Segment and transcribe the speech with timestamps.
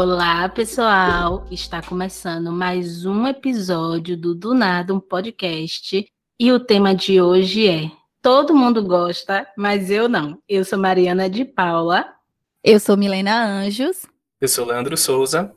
[0.00, 1.44] Olá, pessoal!
[1.50, 6.06] Está começando mais um episódio do Do Nada, um podcast.
[6.38, 7.90] E o tema de hoje é
[8.22, 10.40] Todo mundo gosta, mas eu não.
[10.48, 12.14] Eu sou Mariana de Paula.
[12.62, 14.06] Eu sou Milena Anjos.
[14.40, 15.52] Eu sou Leandro Souza.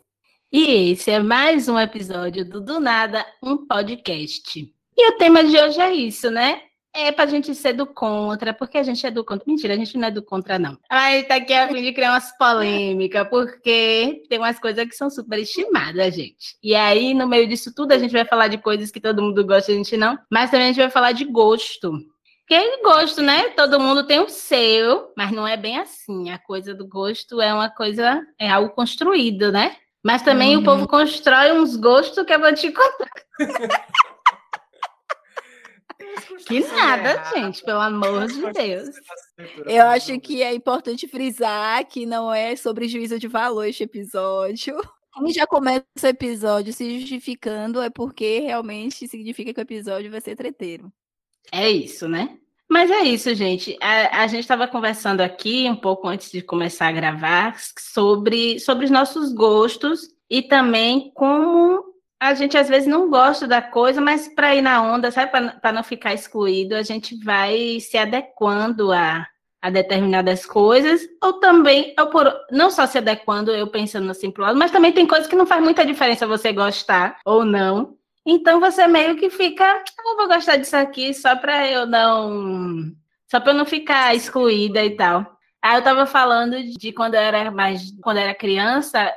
[0.51, 4.73] E esse é mais um episódio do Do Nada, um podcast.
[4.97, 6.63] E o tema de hoje é isso, né?
[6.93, 9.45] É pra gente ser do contra, porque a gente é do contra.
[9.47, 10.77] Mentira, a gente não é do contra, não.
[10.89, 15.09] Aí tá aqui a fim de criar umas polêmicas, porque tem umas coisas que são
[15.09, 16.57] superestimadas, gente.
[16.61, 19.45] E aí, no meio disso tudo, a gente vai falar de coisas que todo mundo
[19.45, 20.19] gosta e a gente não.
[20.29, 21.93] Mas também a gente vai falar de gosto.
[22.45, 23.49] Que é gosto, né?
[23.49, 26.29] Todo mundo tem o seu, mas não é bem assim.
[26.29, 29.77] A coisa do gosto é uma coisa, é algo construído, né?
[30.03, 30.61] Mas também uhum.
[30.61, 33.09] o povo constrói uns gostos que eu vou te contar.
[36.45, 38.89] Que nada, gente, pelo amor de Deus.
[39.65, 44.75] Eu acho que é importante frisar que não é sobre juízo de valor este episódio.
[45.13, 50.21] Quem já começa o episódio se justificando é porque realmente significa que o episódio vai
[50.21, 50.91] ser treteiro.
[51.51, 52.37] É isso, né?
[52.69, 53.77] Mas é isso, gente.
[53.81, 58.85] A, a gente estava conversando aqui um pouco antes de começar a gravar sobre, sobre
[58.85, 61.90] os nossos gostos e também como
[62.21, 65.71] a gente às vezes não gosta da coisa, mas para ir na onda, sabe, para
[65.71, 69.25] não ficar excluído, a gente vai se adequando a,
[69.59, 74.59] a determinadas coisas, ou também, por, não só se adequando, eu pensando assim pro lado,
[74.59, 77.97] mas também tem coisas que não faz muita diferença você gostar ou não.
[78.23, 82.91] Então você meio que fica, ah, eu vou gostar disso aqui só para eu não,
[83.31, 85.25] só para eu não ficar excluída e tal.
[85.61, 89.13] Aí eu tava falando de quando eu era mais, quando eu era criança,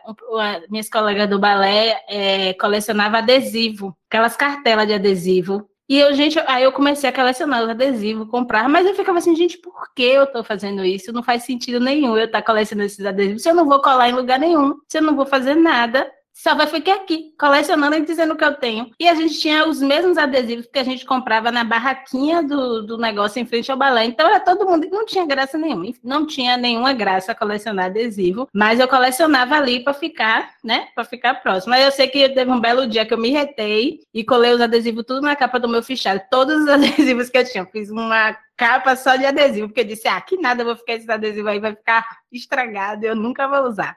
[0.69, 5.67] minhas colegas do balé é, colecionava adesivo, aquelas cartelas de adesivo.
[5.89, 9.35] E eu, gente, aí eu comecei a colecionar os adesivos, comprar, mas eu ficava assim,
[9.37, 11.13] gente, por que eu tô fazendo isso?
[11.13, 14.09] Não faz sentido nenhum eu estar tá colecionando esses adesivos, se eu não vou colar
[14.09, 18.01] em lugar nenhum, se eu não vou fazer nada só vai ficar aqui, colecionando e
[18.01, 18.91] dizendo o que eu tenho.
[18.99, 22.99] E a gente tinha os mesmos adesivos que a gente comprava na barraquinha do, do
[22.99, 24.05] negócio em frente ao balé.
[24.05, 28.81] Então era todo mundo, não tinha graça nenhuma, não tinha nenhuma graça colecionar adesivo, mas
[28.81, 31.71] eu colecionava ali para ficar, né, para ficar próximo.
[31.71, 34.61] Mas eu sei que teve um belo dia que eu me retei e colei os
[34.61, 37.65] adesivos tudo na capa do meu fichário, todos os adesivos que eu tinha.
[37.67, 40.95] Fiz uma capa só de adesivo, porque eu disse, ah, que nada, eu vou ficar
[40.95, 43.97] esse adesivo aí, vai ficar estragado, eu nunca vou usar.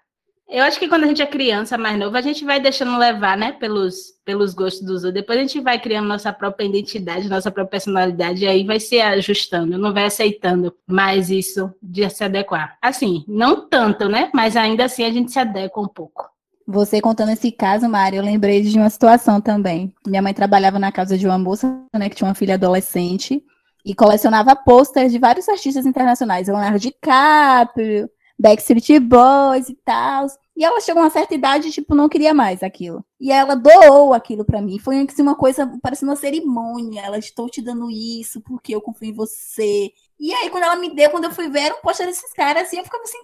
[0.50, 3.38] Eu acho que quando a gente é criança, mais novo, a gente vai deixando levar,
[3.38, 5.13] né, pelos, pelos gostos dos outros.
[5.13, 9.02] Depois a gente vai criando nossa própria identidade, nossa própria personalidade, e aí vai se
[9.02, 12.78] ajustando, não vai aceitando mais isso de se adequar.
[12.81, 14.30] Assim, não tanto, né?
[14.34, 16.30] Mas ainda assim a gente se adequa um pouco.
[16.66, 19.94] Você contando esse caso, Mário, eu lembrei de uma situação também.
[20.06, 23.41] Minha mãe trabalhava na casa de uma moça, né, que tinha uma filha adolescente,
[23.86, 28.09] e colecionava pôsteres de vários artistas internacionais, Leonardo DiCaprio,
[28.40, 30.28] Backstreet Boys e tal.
[30.56, 33.06] E ela chegou a uma certa idade, tipo, não queria mais aquilo.
[33.20, 34.80] E ela doou aquilo para mim.
[34.80, 37.02] Foi assim, uma coisa, parecendo uma cerimônia.
[37.02, 39.92] Ela, estou te dando isso porque eu confio em você.
[40.20, 42.64] E aí, quando ela me deu, quando eu fui ver, era um poxa desses caras,
[42.64, 43.20] assim, eu ficava assim,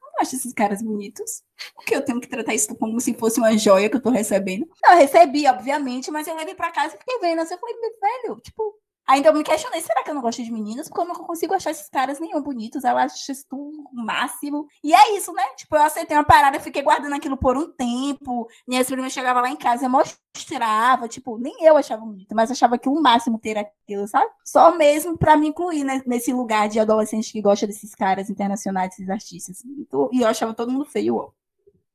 [0.00, 1.42] não acho esses caras bonitos.
[1.74, 4.66] Porque eu tenho que tratar isso como se fosse uma joia que eu tô recebendo.
[4.88, 7.40] Eu recebi, obviamente, mas eu levei pra casa e fiquei vendo.
[7.40, 8.74] Assim, eu falei, velho, tipo,
[9.10, 10.88] Ainda eu me questionei, será que eu não gosto de meninas?
[10.88, 12.84] Porque eu não consigo achar esses caras nenhum bonitos.
[12.84, 14.68] Eu acho isso tudo máximo.
[14.84, 15.42] E é isso, né?
[15.56, 18.48] Tipo, eu aceitei uma parada, eu fiquei guardando aquilo por um tempo.
[18.68, 21.08] Minhas primas chegavam lá em casa e mostrava.
[21.08, 24.30] Tipo, nem eu achava bonito, mas achava que o máximo ter aquilo, sabe?
[24.44, 28.90] Só mesmo pra me incluir né, nesse lugar de adolescente que gosta desses caras internacionais,
[28.90, 29.64] desses artistas.
[30.12, 31.32] E eu achava todo mundo feio.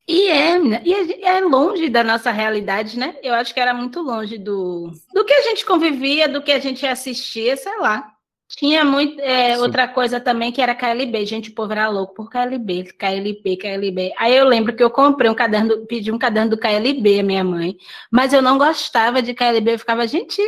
[0.07, 3.15] E é, e é longe da nossa realidade, né?
[3.23, 6.59] Eu acho que era muito longe do, do que a gente convivia, do que a
[6.59, 8.11] gente assistia, sei lá.
[8.47, 12.29] Tinha muito é, outra coisa também que era KLB, gente, o povo era louco por
[12.29, 14.13] KLB, KLB, KLB.
[14.17, 17.43] Aí eu lembro que eu comprei um caderno, pedi um caderno do KLB a minha
[17.43, 17.75] mãe,
[18.11, 20.39] mas eu não gostava de KLB, eu ficava, gente,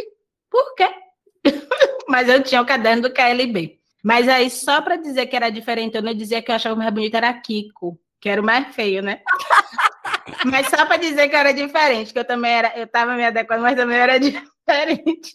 [0.52, 0.88] por quê?
[2.08, 3.80] mas eu tinha o caderno do KLB.
[4.04, 6.94] Mas aí, só para dizer que era diferente, eu não dizia que eu achava mais
[6.94, 9.22] bonito, era Kiko que era o mais feio, né?
[10.46, 13.64] Mas só para dizer que era diferente, que eu também era, eu tava me adequando,
[13.64, 15.34] mas também era diferente.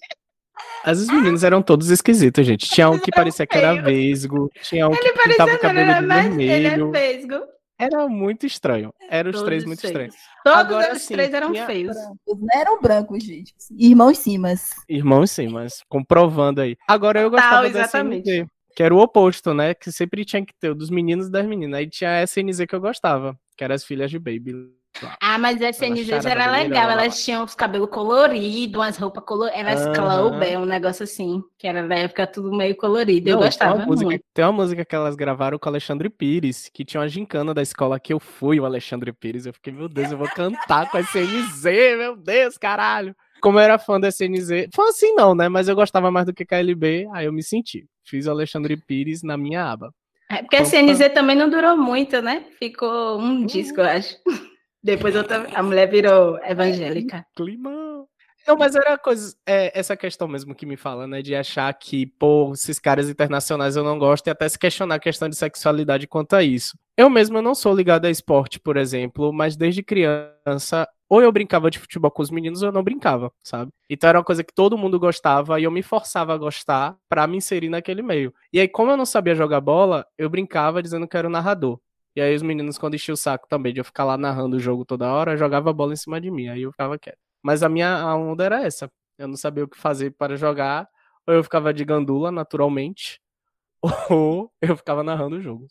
[0.84, 2.68] As meninas eram todos esquisitos, gente.
[2.68, 6.00] Tinha um que parecia que era vesgo, tinha um ele que pintava o cabelo era
[6.00, 6.50] de vermelho.
[6.50, 7.52] Ele é vesgo.
[7.78, 8.94] Era muito estranho.
[9.10, 10.14] Eram os três muito estranhos.
[10.44, 11.96] Todos Agora, os assim, três eram feios.
[12.26, 13.52] Não eram brancos, gente.
[13.76, 14.70] Irmãos Simas.
[14.88, 15.82] Irmãos Simas.
[15.88, 16.76] Comprovando aí.
[16.86, 18.46] Agora eu gostava Tal, dessa MD.
[18.74, 19.74] Que era o oposto, né?
[19.74, 21.78] Que sempre tinha que ter o dos meninos e das meninas.
[21.78, 24.72] Aí tinha a SNZ que eu gostava, que eram as filhas de Baby.
[25.20, 29.86] Ah, mas as CNGs era legal, elas tinham os cabelos coloridos, umas roupas coloridas, elas
[29.86, 29.92] uhum.
[29.92, 33.86] Club, um negócio assim, que era na época tudo meio colorido, Não, eu gostava tem
[33.86, 34.24] música, muito.
[34.34, 37.62] Tem uma música que elas gravaram com o Alexandre Pires, que tinha uma gincana da
[37.62, 40.98] escola que eu fui, o Alexandre Pires, eu fiquei, meu Deus, eu vou cantar com
[40.98, 41.64] a CNZ,
[41.96, 43.16] meu Deus, caralho.
[43.40, 46.34] Como eu era fã da CNZ, fã assim não, né, mas eu gostava mais do
[46.34, 47.88] que KLB, aí eu me senti.
[48.04, 49.94] Fiz o Alexandre Pires na minha aba.
[50.30, 52.44] É porque a CNZ também não durou muito, né?
[52.58, 54.16] Ficou um disco, eu acho.
[54.82, 57.24] Depois outra, a mulher virou evangélica.
[57.36, 57.70] Clima.
[58.46, 61.22] Não, mas era coisa, é, essa questão mesmo que me fala, né?
[61.22, 64.98] De achar que, pô, esses caras internacionais eu não gosto e até se questionar a
[64.98, 66.76] questão de sexualidade quanto a isso.
[66.96, 71.70] Eu mesmo não sou ligado a esporte, por exemplo, mas desde criança, ou eu brincava
[71.70, 73.70] de futebol com os meninos ou eu não brincava, sabe?
[73.88, 77.26] Então era uma coisa que todo mundo gostava e eu me forçava a gostar para
[77.28, 78.34] me inserir naquele meio.
[78.52, 81.78] E aí, como eu não sabia jogar bola, eu brincava dizendo que era o narrador.
[82.16, 84.60] E aí os meninos, quando enchiam o saco também de eu ficar lá narrando o
[84.60, 86.48] jogo toda hora, jogava a bola em cima de mim.
[86.48, 87.31] Aí eu ficava quieto.
[87.42, 88.90] Mas a minha onda era essa.
[89.18, 90.88] Eu não sabia o que fazer para jogar.
[91.26, 93.20] Ou eu ficava de gandula, naturalmente.
[94.10, 95.66] Ou eu ficava narrando o jogo.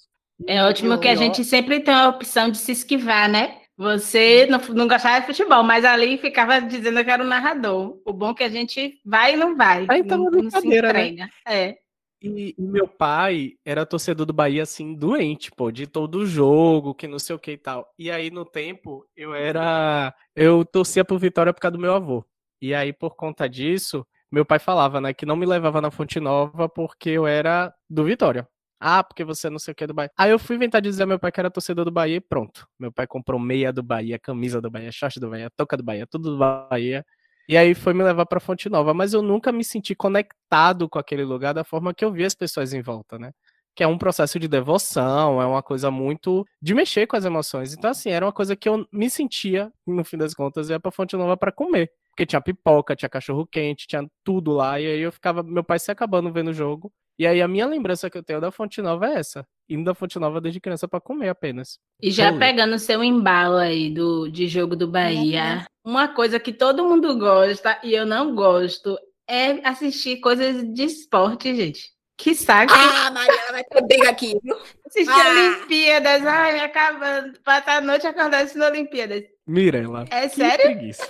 [0.48, 3.62] É ótimo que a gente sempre tem a opção de se esquivar, né?
[3.78, 8.00] Você não, não gostava de futebol, mas ali ficava dizendo que era o narrador.
[8.06, 9.86] O bom é que a gente vai e não vai.
[9.90, 10.78] Aí tá não, não se né?
[10.78, 11.26] entrega.
[11.26, 11.30] Né?
[11.48, 11.78] É.
[12.22, 17.08] E, e, meu pai era torcedor do Bahia, assim, doente, pô, de todo jogo, que
[17.08, 17.92] não sei o que e tal.
[17.98, 20.14] E aí, no tempo, eu era.
[20.36, 22.24] Eu torcia pro Vitória por causa do meu avô.
[22.62, 26.20] E aí, por conta disso, meu pai falava, né, que não me levava na Fonte
[26.20, 28.48] Nova porque eu era do Vitória.
[28.80, 30.12] Ah, porque você não sei o que é do Bahia.
[30.18, 32.68] Aí eu fui inventar dizer ao meu pai que era torcedor do Bahia e pronto.
[32.80, 36.08] Meu pai comprou meia do Bahia, camisa do Bahia, short do Bahia, toca do Bahia,
[36.08, 37.06] tudo do Bahia.
[37.52, 40.98] E aí foi me levar para Fonte Nova, mas eu nunca me senti conectado com
[40.98, 43.34] aquele lugar da forma que eu vi as pessoas em volta, né?
[43.76, 47.74] Que é um processo de devoção, é uma coisa muito de mexer com as emoções.
[47.74, 50.92] Então assim, era uma coisa que eu me sentia, no fim das contas, ia para
[50.92, 55.02] Fonte Nova para comer, porque tinha pipoca, tinha cachorro quente, tinha tudo lá, e aí
[55.02, 56.90] eu ficava, meu pai se acabando vendo o jogo.
[57.18, 59.94] E aí a minha lembrança que eu tenho da Fonte Nova é essa, indo da
[59.94, 61.80] Fonte Nova desde criança para comer apenas.
[62.02, 66.84] E já pegando seu embalo aí do de jogo do Bahia, uma coisa que todo
[66.84, 68.98] mundo gosta e eu não gosto
[69.28, 71.92] é assistir coisas de esporte, gente.
[72.18, 72.72] Que saco.
[72.72, 74.56] Ah, Mariana vai ter briga aqui, viu?
[74.86, 75.30] Assistir ah.
[75.30, 77.40] Olimpíadas, ai, me acabando.
[77.44, 79.24] Passar a noite acordando assistindo Olimpíadas.
[79.48, 80.06] Mirela.
[80.12, 80.66] É sério?
[80.66, 81.08] Preguiça.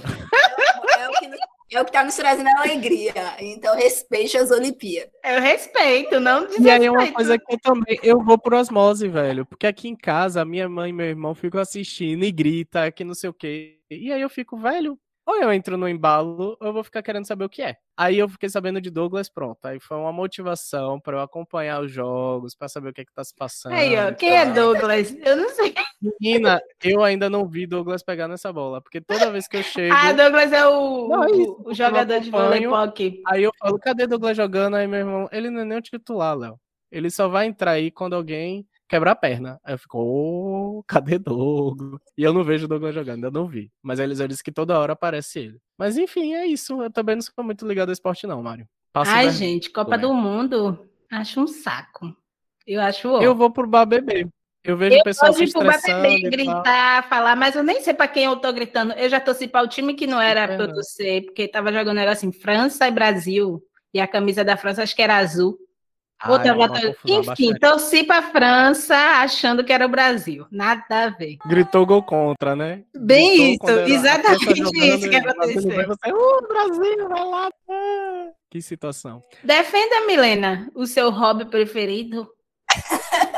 [0.97, 1.29] É, é, o que,
[1.71, 3.13] é o que tá nos trazendo a alegria.
[3.39, 5.11] Então, respeite as Olimpíadas.
[5.23, 6.67] Eu respeito, não desrespeito.
[6.67, 9.45] E aí, uma coisa que eu também, eu vou por osmose, velho.
[9.45, 13.15] Porque aqui em casa, minha mãe e meu irmão ficam assistindo e grita que não
[13.15, 13.79] sei o quê.
[13.89, 17.25] E aí eu fico, velho, ou eu entro no embalo, ou eu vou ficar querendo
[17.25, 17.75] saber o que é.
[17.95, 19.63] Aí eu fiquei sabendo de Douglas, pronto.
[19.65, 23.13] Aí foi uma motivação para eu acompanhar os jogos, para saber o que é que
[23.13, 23.73] tá se passando.
[23.73, 25.15] Aí, ó, quem é Douglas?
[25.23, 25.75] Eu não sei.
[26.01, 29.93] Menina, eu ainda não vi Douglas pegar nessa bola, porque toda vez que eu chego.
[29.95, 33.21] Ah, Douglas é o, não, é isso, o jogador de voleibol aqui.
[33.27, 34.75] Aí eu falo, cadê Douglas jogando?
[34.75, 36.59] Aí meu irmão, ele não é nem o titular, Léo.
[36.91, 39.57] Ele só vai entrar aí quando alguém quebrar a perna.
[39.63, 42.01] Aí eu fico, ô, oh, cadê Douglas?
[42.17, 43.71] E eu não vejo o Douglas jogando, ainda não vi.
[43.81, 45.59] Mas a Elisa disse que toda hora aparece ele.
[45.77, 46.81] Mas enfim, é isso.
[46.81, 48.67] Eu também não sou muito ligado ao esporte, não, Mário.
[48.91, 52.13] Passo Ai, gente, Copa do Mundo, acho um saco.
[52.67, 53.07] Eu acho.
[53.07, 53.21] Ó.
[53.21, 54.27] Eu vou pro bar beber.
[54.61, 56.01] Eu vejo o pessoal se estressando.
[56.01, 58.91] Beber, gritar, falar, mas eu nem sei para quem eu tô gritando.
[58.93, 60.47] Eu já torci para o time que não era é.
[60.47, 63.63] para eu torcer, porque tava jogando negócio assim, França e Brasil.
[63.93, 65.57] E a camisa da França acho que era azul.
[66.27, 70.45] Outra ah, Enfim, torci para a França achando que era o Brasil.
[70.51, 71.37] Nada a ver.
[71.45, 72.83] Gritou gol contra, né?
[72.95, 75.87] Bem Gritou isso, exatamente isso que aconteceu.
[75.87, 77.49] Você, oh, Brasil, vai lá.
[78.49, 79.23] Que situação.
[79.43, 82.29] Defenda, Milena, o seu hobby preferido.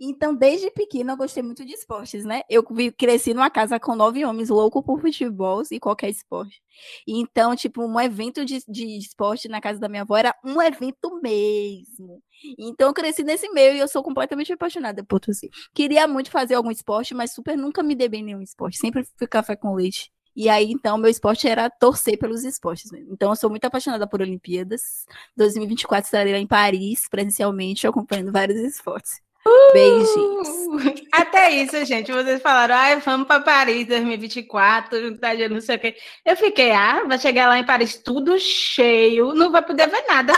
[0.00, 2.42] Então, desde pequena, eu gostei muito de esportes, né?
[2.48, 2.64] Eu
[2.96, 6.62] cresci numa casa com nove homens loucos por futebol e qualquer esporte.
[7.06, 11.20] Então, tipo, um evento de, de esporte na casa da minha avó era um evento
[11.22, 12.22] mesmo.
[12.58, 15.50] Então, eu cresci nesse meio e eu sou completamente apaixonada por torcer.
[15.74, 18.78] Queria muito fazer algum esporte, mas super nunca me dei bem em nenhum esporte.
[18.78, 20.10] Sempre fui café com leite.
[20.36, 23.10] E aí, então, meu esporte era torcer pelos esportes mesmo.
[23.10, 25.06] Então, eu sou muito apaixonada por Olimpíadas.
[25.34, 29.25] 2024 estarei lá em Paris, presencialmente, acompanhando vários esportes.
[29.46, 31.06] Uh!
[31.12, 32.10] Até isso, gente.
[32.10, 35.96] Vocês falaram, ah, vamos para Paris 2024, tá não sei o quê.
[36.24, 40.32] Eu fiquei, ah, vai chegar lá em Paris tudo cheio, não vai poder ver nada.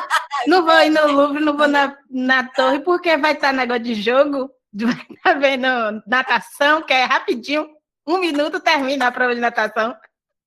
[0.46, 3.94] Não vou ir no Louvre, não vou na, na torre, porque vai estar negócio de
[3.94, 7.68] jogo, vai estar vendo natação, que é rapidinho,
[8.06, 9.96] um minuto termina a prova de natação.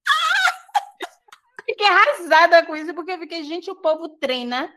[1.66, 4.72] Fiquei arrasada com isso, porque eu fiquei, gente, o povo treina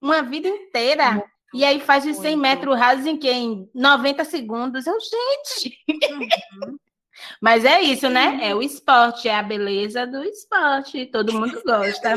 [0.00, 1.22] uma vida inteira
[1.52, 3.30] e aí faz os 100 metros rasos em que?
[3.30, 4.86] Em 90 segundos.
[4.86, 5.78] Eu, gente!
[5.88, 6.76] Uhum.
[7.40, 8.40] Mas é isso, né?
[8.42, 11.06] É o esporte, é a beleza do esporte.
[11.06, 12.14] Todo mundo gosta.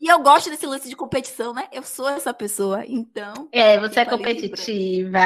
[0.00, 1.68] E eu gosto desse lance de competição, né?
[1.72, 3.48] Eu sou essa pessoa, então.
[3.52, 5.20] É, você é competitiva.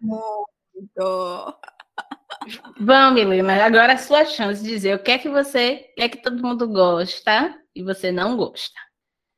[0.00, 1.58] Muito.
[2.78, 6.08] Vamos, Milena, agora é a sua chance de dizer o que é que você quer
[6.08, 8.78] que todo mundo gosta e você não gosta.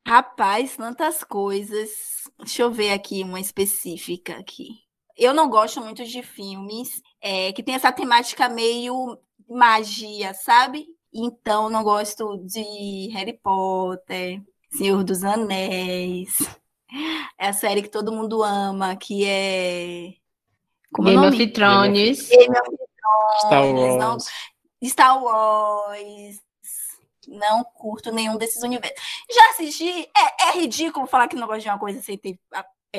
[0.06, 1.90] Rapaz, tantas coisas.
[2.38, 4.68] Deixa eu ver aqui uma específica aqui.
[5.16, 10.86] Eu não gosto muito de filmes é, que tem essa temática meio magia, sabe?
[11.12, 16.38] Então, não gosto de Harry Potter, Senhor dos Anéis.
[17.36, 20.14] É a série que todo mundo ama, que é.
[20.92, 22.28] Como Game of Thrones.
[22.28, 23.40] Game of Thrones.
[23.40, 23.96] Star Wars.
[23.96, 24.18] Não...
[24.88, 26.45] Star Wars.
[27.26, 28.98] Não curto nenhum desses universos.
[29.30, 30.08] Já assisti.
[30.16, 32.38] É, é ridículo falar que não gosto de uma coisa sem ter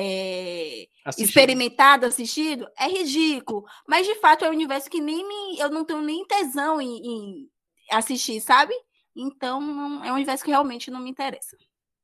[0.00, 0.86] é,
[1.18, 3.64] experimentado, assistido, é ridículo.
[3.86, 6.98] Mas de fato é um universo que nem me, eu não tenho nem tesão em,
[6.98, 7.48] em
[7.90, 8.74] assistir, sabe?
[9.16, 11.56] Então é um universo que realmente não me interessa.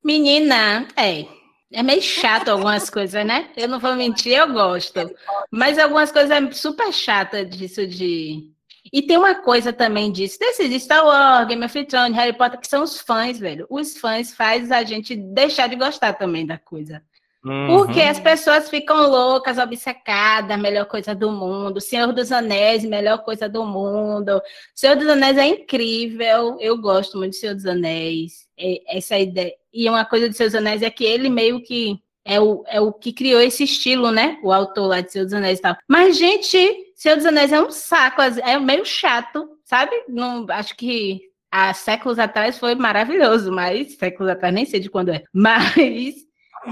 [0.02, 1.26] Menina, é.
[1.72, 3.50] É meio chato algumas coisas, né?
[3.56, 5.00] Eu não vou mentir, eu gosto.
[5.50, 8.53] Mas algumas coisas é super chata disso de.
[8.92, 12.60] E tem uma coisa também disso, desse de Star Wars, Game of Thrones, Harry Potter,
[12.60, 13.66] que são os fãs, velho.
[13.70, 17.02] Os fãs faz a gente deixar de gostar também da coisa.
[17.44, 17.66] Uhum.
[17.66, 21.80] Porque as pessoas ficam loucas, obcecadas, melhor coisa do mundo.
[21.80, 24.40] Senhor dos Anéis, melhor coisa do mundo.
[24.74, 26.56] Senhor dos Anéis é incrível.
[26.58, 28.48] Eu gosto muito de Senhor dos Anéis.
[28.58, 29.52] É, essa ideia.
[29.72, 32.80] E uma coisa de Senhor dos Anéis é que ele meio que é o, é
[32.80, 34.38] o que criou esse estilo, né?
[34.42, 35.76] O autor lá de Senhor dos Anéis e tal.
[35.86, 36.56] Mas, gente,
[36.94, 39.92] Senhor dos Anéis é um saco, é meio chato, sabe?
[40.08, 45.10] Não, acho que há séculos atrás foi maravilhoso, mas séculos atrás nem sei de quando
[45.10, 45.22] é.
[45.32, 46.14] Mas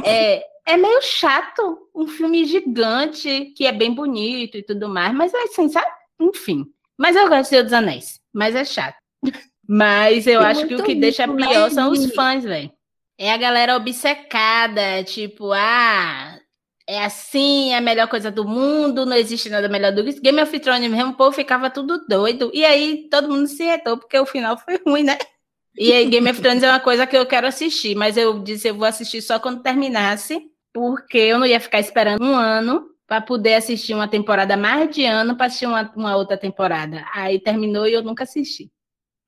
[0.05, 5.35] é, é meio chato um filme gigante, que é bem bonito e tudo mais, mas
[5.35, 5.91] é assim, sabe?
[6.19, 6.65] Enfim.
[6.97, 8.97] Mas eu gosto de Senhor dos Anéis, mas é chato.
[9.75, 12.71] Mas eu acho que o que deixa pior são os fãs, velho.
[13.17, 16.37] É a galera obcecada, tipo, ah,
[16.87, 20.23] é assim, é a melhor coisa do mundo, não existe nada melhor do que isso.
[20.23, 22.51] Game of Thrones mesmo, o povo ficava tudo doido.
[22.53, 25.19] E aí todo mundo se retou, porque o final foi ruim, né?
[25.77, 28.69] E aí Game of Thrones é uma coisa que eu quero assistir, mas eu disse
[28.69, 33.21] eu vou assistir só quando terminasse porque eu não ia ficar esperando um ano para
[33.21, 37.05] poder assistir uma temporada mais de ano para assistir uma, uma, outra temporada.
[37.13, 38.71] Aí terminou e eu nunca assisti.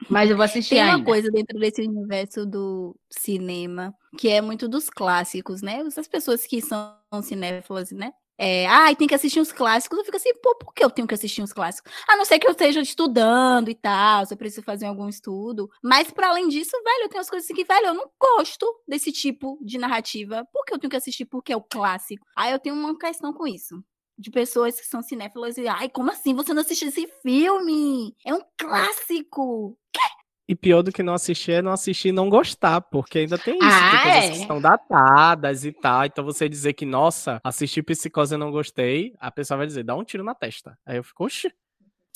[0.08, 0.96] Mas eu vou assistir Tem ainda.
[0.96, 5.82] uma coisa dentro desse universo do cinema que é muito dos clássicos, né?
[5.96, 8.12] As pessoas que são cinéfilas, né?
[8.37, 9.97] É, ah, tem que assistir os clássicos.
[9.99, 11.92] Eu fico assim, pô, por que eu tenho que assistir os clássicos?
[12.09, 15.71] A não ser que eu esteja estudando e tal, se eu preciso fazer algum estudo.
[15.83, 18.66] Mas, para além disso, velho, eu tenho as coisas assim que, velho, eu não gosto
[18.88, 20.47] desse tipo de narrativa.
[20.52, 22.26] Por que eu tenho que assistir porque é o clássico?
[22.37, 23.83] Aí eu tenho uma questão com isso.
[24.16, 28.14] De pessoas que são cinéfilas e, ai, como assim você não assistiu esse filme?
[28.26, 29.76] É um clássico.
[29.92, 30.00] Quê?
[30.46, 33.56] E pior do que não assistir é não assistir e não gostar, porque ainda tem
[33.56, 34.30] isso, ah, tem coisas é?
[34.30, 36.04] que estão datadas e tal.
[36.04, 39.96] Então você dizer que, nossa, assisti Psicose e não gostei, a pessoa vai dizer, dá
[39.96, 40.78] um tiro na testa.
[40.84, 41.50] Aí eu fico, oxi.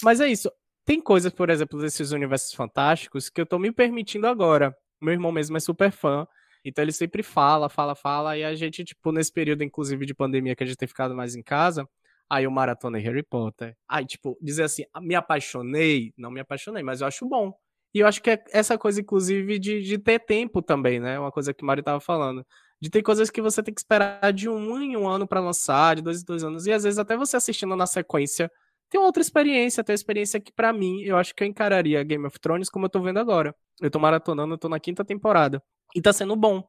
[0.03, 0.53] Mas é isso.
[0.85, 4.77] Tem coisas, por exemplo, desses universos fantásticos que eu tô me permitindo agora.
[5.01, 6.27] Meu irmão mesmo é super fã.
[6.65, 8.37] Então ele sempre fala, fala, fala.
[8.37, 11.35] E a gente, tipo, nesse período, inclusive, de pandemia que a gente tem ficado mais
[11.35, 11.89] em casa,
[12.29, 13.75] aí eu maratonei Harry Potter.
[13.89, 17.55] Aí, tipo, dizer assim, me apaixonei, não me apaixonei, mas eu acho bom.
[17.95, 21.19] E eu acho que é essa coisa, inclusive, de, de ter tempo também, né?
[21.19, 22.47] Uma coisa que o Mário estava falando.
[22.81, 25.97] De ter coisas que você tem que esperar de um em um ano para lançar,
[25.97, 26.67] de dois em dois anos.
[26.67, 28.51] E às vezes até você assistindo na sequência
[28.91, 32.27] tem outra experiência, tem uma experiência que para mim, eu acho que eu encararia Game
[32.27, 33.55] of Thrones como eu tô vendo agora.
[33.81, 35.63] Eu tô maratonando, eu tô na quinta temporada.
[35.95, 36.67] E tá sendo bom.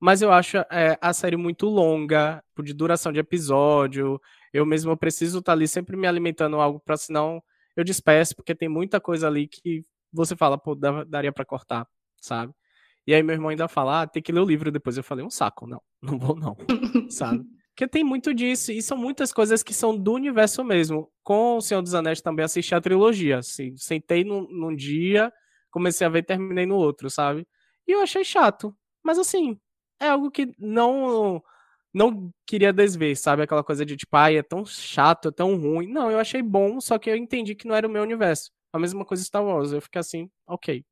[0.00, 4.20] Mas eu acho é, a série muito longa, de duração de episódio.
[4.52, 7.42] Eu mesmo preciso estar tá ali sempre me alimentando algo para senão
[7.76, 11.86] eu despeço, porque tem muita coisa ali que você fala, pô, daria para cortar,
[12.20, 12.52] sabe?
[13.06, 14.96] E aí meu irmão ainda fala, ah, tem que ler o livro depois.
[14.96, 16.56] Eu falei, um saco, não, não vou não,
[17.10, 17.44] sabe?
[17.74, 21.08] Porque tem muito disso, e são muitas coisas que são do universo mesmo.
[21.22, 25.32] Com o Senhor dos Anéis também assisti a trilogia, assim, sentei num, num dia,
[25.70, 27.46] comecei a ver e terminei no outro, sabe?
[27.86, 29.60] E eu achei chato, mas assim,
[30.00, 31.40] é algo que não
[31.94, 33.42] não queria desver, sabe?
[33.42, 35.86] Aquela coisa de tipo, ai, é tão chato, é tão ruim.
[35.88, 38.50] Não, eu achei bom, só que eu entendi que não era o meu universo.
[38.78, 39.72] A mesma coisa Star Wars.
[39.72, 40.84] Eu fiquei assim, ok.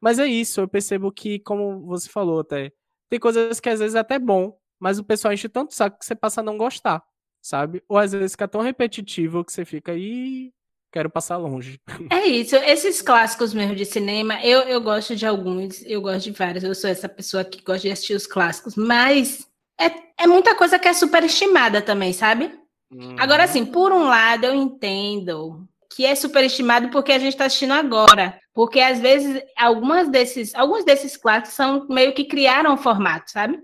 [0.00, 2.72] Mas é isso, eu percebo que, como você falou até,
[3.08, 6.04] tem coisas que às vezes é até bom, mas o pessoal enche tanto saco que
[6.04, 7.00] você passa a não gostar,
[7.40, 7.84] sabe?
[7.88, 10.52] Ou às vezes fica tão repetitivo que você fica aí.
[10.90, 11.80] Quero passar longe.
[12.10, 12.56] É isso.
[12.56, 16.64] Esses clássicos mesmo de cinema, eu, eu gosto de alguns, eu gosto de vários.
[16.64, 19.48] Eu sou essa pessoa que gosta de assistir os clássicos, mas
[19.80, 19.90] é,
[20.24, 22.52] é muita coisa que é superestimada também, sabe?
[22.92, 23.16] Uhum.
[23.18, 27.72] Agora, assim, por um lado, eu entendo que é superestimado porque a gente está assistindo
[27.72, 28.38] agora.
[28.54, 33.58] Porque às vezes algumas desses, alguns desses clássicos são meio que criaram o formato, sabe?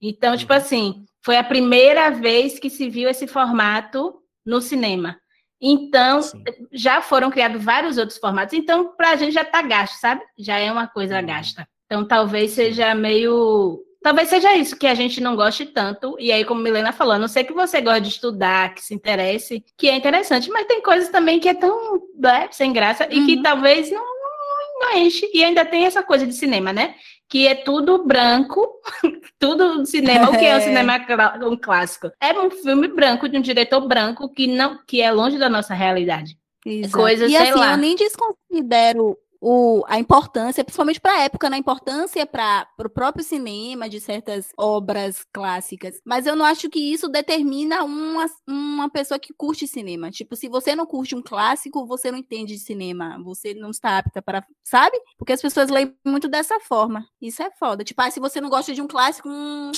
[0.00, 0.58] Então, tipo uhum.
[0.58, 5.18] assim, foi a primeira vez que se viu esse formato no cinema.
[5.60, 6.42] Então, Sim.
[6.72, 8.54] já foram criados vários outros formatos.
[8.54, 10.22] Então, para a gente já está gasto, sabe?
[10.38, 11.26] Já é uma coisa uhum.
[11.26, 11.68] gasta.
[11.84, 16.16] Então, talvez seja meio Talvez seja isso que a gente não goste tanto.
[16.18, 19.62] E aí, como Milena falou, não sei que você gosta de estudar, que se interesse,
[19.76, 23.12] que é interessante, mas tem coisas também que é tão né, sem graça uhum.
[23.12, 23.42] e que uhum.
[23.42, 24.04] talvez não,
[24.80, 25.30] não enche.
[25.34, 26.94] E ainda tem essa coisa de cinema, né?
[27.28, 28.66] Que é tudo branco,
[29.38, 30.30] tudo cinema.
[30.30, 30.96] O que é o cinema
[31.46, 32.10] um clássico?
[32.18, 35.74] É um filme branco de um diretor branco que não, que é longe da nossa
[35.74, 36.38] realidade.
[36.64, 36.96] Exato.
[36.96, 37.72] Coisas, e assim, lá.
[37.72, 41.60] eu nem desconsidero o, a importância, principalmente para a época, na né?
[41.60, 46.00] importância para o próprio cinema de certas obras clássicas.
[46.04, 50.10] Mas eu não acho que isso determina uma, uma pessoa que curte cinema.
[50.10, 53.18] Tipo, se você não curte um clássico, você não entende de cinema.
[53.24, 54.44] Você não está apta para.
[54.62, 55.00] Sabe?
[55.16, 57.06] Porque as pessoas leem muito dessa forma.
[57.20, 57.82] Isso é foda.
[57.82, 59.28] Tipo, ah, se você não gosta de um clássico.
[59.28, 59.72] Hum,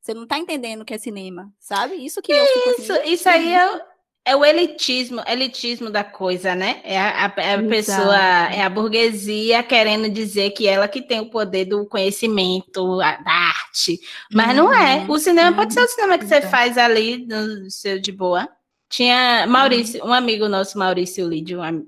[0.00, 1.94] você não tá entendendo o que é cinema, sabe?
[1.94, 3.86] Isso que, que eu fico assim, Isso, isso aí é,
[4.24, 6.80] é o elitismo, elitismo da coisa, né?
[6.84, 8.16] É a, a, a pessoa,
[8.52, 13.32] é a burguesia querendo dizer que ela que tem o poder do conhecimento, a, da
[13.32, 13.98] arte.
[14.32, 14.54] Mas uhum.
[14.54, 15.04] não é.
[15.08, 15.56] O cinema uhum.
[15.56, 18.48] pode ser o cinema que você faz ali no seu de boa.
[18.88, 20.10] Tinha Maurício, uhum.
[20.10, 21.84] um amigo nosso, Maurício Lídio, um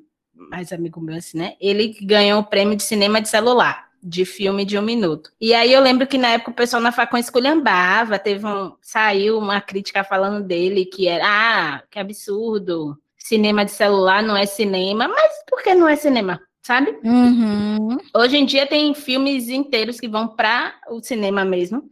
[0.50, 1.54] mais amigo meu assim, né?
[1.60, 5.30] Ele ganhou o prêmio de cinema de celular de filme de um minuto.
[5.40, 9.38] E aí eu lembro que na época o pessoal na facão esculhambava, teve um, saiu
[9.38, 15.08] uma crítica falando dele que era, ah, que absurdo, cinema de celular não é cinema,
[15.08, 16.38] mas por que não é cinema?
[16.62, 16.98] Sabe?
[17.02, 17.96] Uhum.
[18.14, 21.90] Hoje em dia tem filmes inteiros que vão para o cinema mesmo,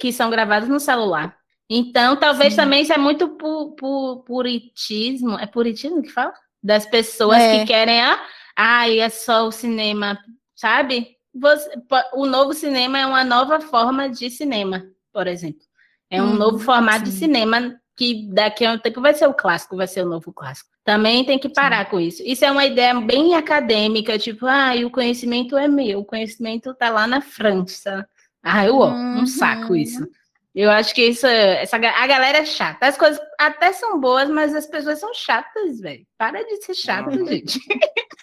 [0.00, 1.36] que são gravados no celular.
[1.70, 2.60] Então, talvez Sim.
[2.60, 5.36] também isso é muito pu, pu, puritismo.
[5.38, 6.32] É puritismo que fala?
[6.62, 7.58] Das pessoas é.
[7.58, 8.20] que querem, ah,
[8.56, 10.16] ah, é só o cinema
[10.56, 11.16] sabe?
[11.32, 11.70] Você,
[12.14, 15.62] o novo cinema é uma nova forma de cinema, por exemplo.
[16.10, 17.12] É um hum, novo formato sim.
[17.12, 20.32] de cinema que daqui a um tempo vai ser o clássico, vai ser o novo
[20.32, 20.70] clássico.
[20.84, 21.90] Também tem que parar sim.
[21.90, 22.22] com isso.
[22.24, 26.88] Isso é uma ideia bem acadêmica, tipo, ah, o conhecimento é meu, o conhecimento está
[26.88, 28.08] lá na França.
[28.42, 29.20] Ah, eu, ó, uhum.
[29.22, 30.06] um saco isso.
[30.54, 32.86] Eu acho que isso, essa, a galera é chata.
[32.86, 36.06] As coisas até são boas, mas as pessoas são chatas, velho.
[36.16, 37.60] Para de ser chato, gente.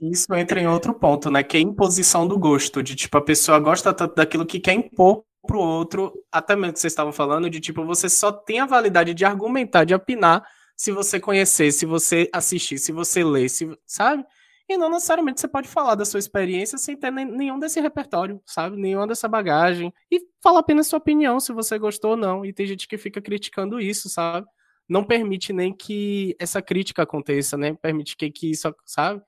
[0.00, 1.42] Isso entra em outro ponto, né?
[1.42, 5.24] Que é imposição do gosto, de tipo, a pessoa gosta tanto daquilo que quer impor
[5.46, 9.12] pro outro, até mesmo que vocês estavam falando, de tipo, você só tem a validade
[9.14, 14.24] de argumentar, de opinar, se você conhecer, se você assistir, se você ler, se, sabe?
[14.66, 18.76] E não necessariamente você pode falar da sua experiência sem ter nenhum desse repertório, sabe?
[18.76, 19.92] Nenhuma dessa bagagem.
[20.10, 22.44] E falar apenas sua opinião, se você gostou ou não.
[22.46, 24.46] E tem gente que fica criticando isso, sabe?
[24.88, 27.74] Não permite nem que essa crítica aconteça, né?
[27.74, 29.20] Permite que, que isso, sabe?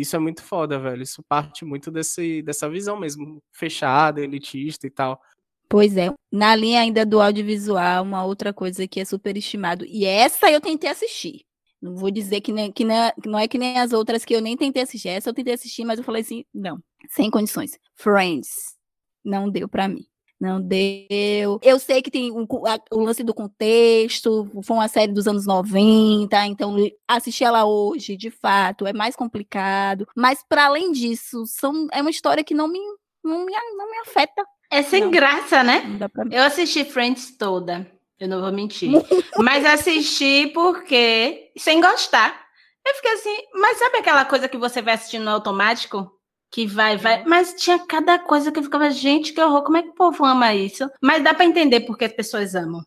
[0.00, 1.02] Isso é muito foda, velho.
[1.02, 5.20] Isso parte muito desse, dessa visão mesmo, fechada, elitista e tal.
[5.68, 6.12] Pois é.
[6.32, 9.84] Na linha ainda do audiovisual, uma outra coisa que é super estimado.
[9.84, 11.44] E essa eu tentei assistir.
[11.80, 12.84] Não vou dizer que, nem, que,
[13.22, 15.08] que não é que nem as outras que eu nem tentei assistir.
[15.08, 17.78] Essa eu tentei assistir, mas eu falei assim, não, sem condições.
[17.94, 18.76] Friends.
[19.24, 20.06] Não deu para mim
[20.40, 21.58] não deu.
[21.62, 25.46] Eu sei que tem um, a, o lance do contexto, foi uma série dos anos
[25.46, 30.06] 90, então assistir ela hoje, de fato, é mais complicado.
[30.14, 32.78] Mas, para além disso, são, é uma história que não me,
[33.24, 34.44] não me, não me afeta.
[34.70, 35.10] É sem não.
[35.10, 35.82] graça, né?
[36.30, 38.90] Eu assisti Friends toda, eu não vou mentir.
[39.38, 42.46] mas assisti porque, sem gostar.
[42.86, 46.10] Eu fiquei assim, mas sabe aquela coisa que você vai assistindo no automático?
[46.50, 47.24] Que vai, vai.
[47.24, 50.24] Mas tinha cada coisa que eu ficava, gente, que horror, como é que o povo
[50.24, 50.88] ama isso?
[51.00, 52.82] Mas dá para entender porque as pessoas amam.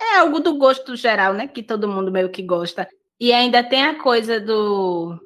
[0.00, 1.48] É algo do gosto geral, né?
[1.48, 2.88] Que todo mundo meio que gosta.
[3.18, 5.18] E ainda tem a coisa do.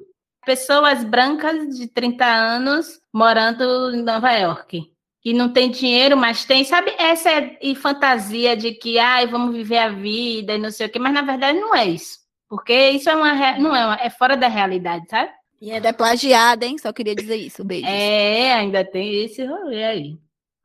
[0.45, 4.91] Pessoas brancas de 30 anos morando em Nova York.
[5.21, 9.55] Que não tem dinheiro, mas tem, sabe, essa é e fantasia de que, ai, vamos
[9.55, 12.17] viver a vida e não sei o quê, mas na verdade não é isso.
[12.49, 15.31] Porque isso é uma, não é, uma, é fora da realidade, sabe?
[15.61, 16.77] E ainda é plagiada, hein?
[16.79, 17.63] Só queria dizer isso.
[17.63, 17.85] Beijo.
[17.85, 20.17] É, ainda tem esse rolê aí.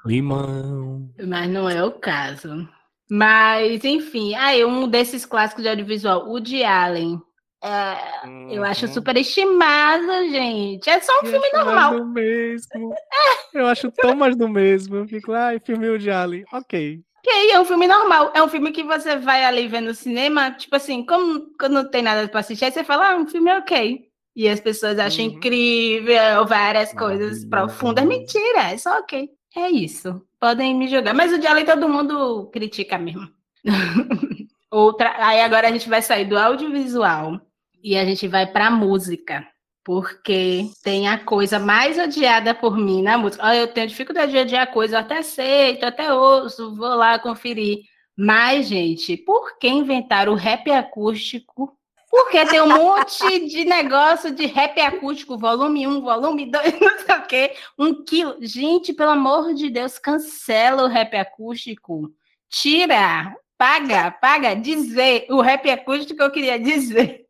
[0.07, 1.11] Limão.
[1.27, 2.67] Mas não é o caso.
[3.11, 7.21] Mas, enfim, aí um desses clássicos de audiovisual, o de Allen.
[7.63, 8.51] É, uhum.
[8.51, 8.93] Eu acho uhum.
[8.93, 10.89] super estimado, gente.
[10.89, 11.93] É só um eu filme normal.
[11.93, 12.95] Mais do mesmo.
[13.53, 14.97] Eu acho tão mais do mesmo.
[14.97, 16.45] Eu fico, ai, filme de Allen.
[16.53, 17.01] Ok.
[17.19, 18.31] Ok, é um filme normal.
[18.35, 21.91] É um filme que você vai ali ver no cinema, tipo assim, como quando não
[21.91, 24.06] tem nada para assistir, aí você fala, ah, um filme é ok.
[24.37, 25.31] E as pessoas acham uhum.
[25.33, 28.05] incrível, várias coisas profundas.
[28.05, 29.31] Mentira, é só ok.
[29.57, 30.21] É isso.
[30.39, 31.15] Podem me jogar.
[31.15, 33.27] Mas o Jolly todo mundo critica mesmo.
[34.71, 35.15] Outra.
[35.27, 37.41] Aí agora a gente vai sair do audiovisual
[37.83, 39.47] e a gente vai para música.
[39.83, 43.43] Porque tem a coisa mais odiada por mim na música.
[43.43, 47.85] Ah, eu tenho dificuldade de odiar coisa, eu até aceito, até ouço, vou lá conferir.
[48.15, 51.73] Mas, gente, por que inventar o rap acústico?
[52.17, 57.15] Porque tem um monte de negócio de rap acústico, volume 1, volume 2, não sei
[57.15, 57.55] o quê.
[57.79, 58.39] Um quilo.
[58.41, 62.11] Gente, pelo amor de Deus, cancela o rap acústico.
[62.49, 64.57] Tira, paga, paga.
[64.57, 67.27] Dizer, o rap acústico que eu queria dizer.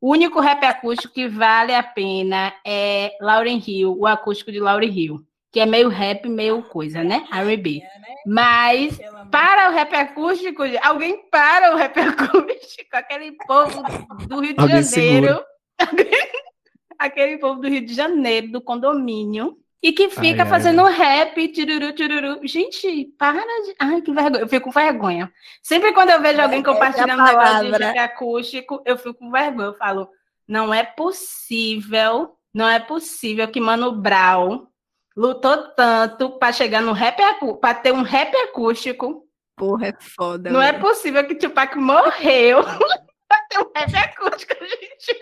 [0.00, 4.90] O único rap acústico que vale a pena é Lauren Hill, o acústico de Lauren
[4.90, 7.28] Hill, que é meio rap, meio coisa, né?
[7.30, 7.80] R&B.
[8.26, 8.98] Mas
[9.30, 13.80] para o rap acústico, alguém para o rap acústico, aquele povo
[14.26, 15.40] do Rio de alguém Janeiro,
[16.98, 20.92] aquele povo do Rio de Janeiro, do condomínio, e que fica ai, fazendo ai.
[20.92, 22.40] rap, tiruru, tiruru.
[22.42, 23.76] Gente, para de.
[23.78, 24.42] Ai, que vergonha.
[24.42, 25.32] Eu fico com vergonha.
[25.62, 29.30] Sempre quando eu vejo alguém é compartilhando um negócio de rap acústico, eu fico com
[29.30, 29.68] vergonha.
[29.68, 30.08] Eu falo,
[30.48, 34.66] não é possível, não é possível que Mano Brown
[35.16, 37.20] lutou tanto para chegar no rap
[37.60, 39.26] para ter um rap acústico.
[39.56, 40.50] Porra, é foda.
[40.50, 42.62] Não é possível que Tupac morreu
[43.28, 45.20] para ter um rap acústico, gente.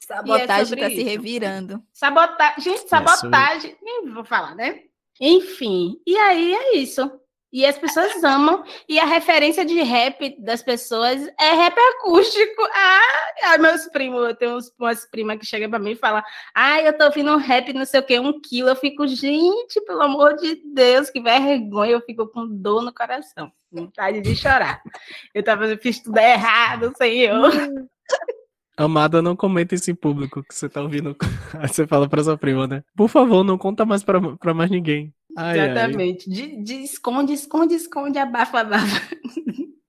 [0.00, 1.82] Sabotagem é tá se revirando.
[1.92, 4.80] Sabotagem, gente, sabotagem, nem vou falar, né?
[5.20, 7.08] Enfim, e aí é isso.
[7.52, 8.62] E as pessoas amam.
[8.88, 12.62] E a referência de rap das pessoas é rap acústico.
[13.42, 16.22] Ah, meus primos, eu tenho umas primas que chegam para mim e falam:
[16.54, 18.68] Ah, eu tô ouvindo um rap, não sei o que, um quilo.
[18.68, 21.92] Eu fico, gente, pelo amor de Deus, que vergonha.
[21.92, 24.80] Eu fico com dor no coração, vontade de chorar.
[25.34, 27.50] Eu tava, eu fiz tudo errado, Senhor.
[28.76, 31.14] Amada, não comenta isso em público que você tá ouvindo.
[31.68, 32.82] Você fala pra sua prima, né?
[32.96, 35.12] Por favor, não conta mais pra, pra mais ninguém.
[35.36, 36.28] Ai, Exatamente.
[36.28, 36.34] Ai.
[36.34, 39.16] De, de, esconde, esconde, esconde, abafa, abafa.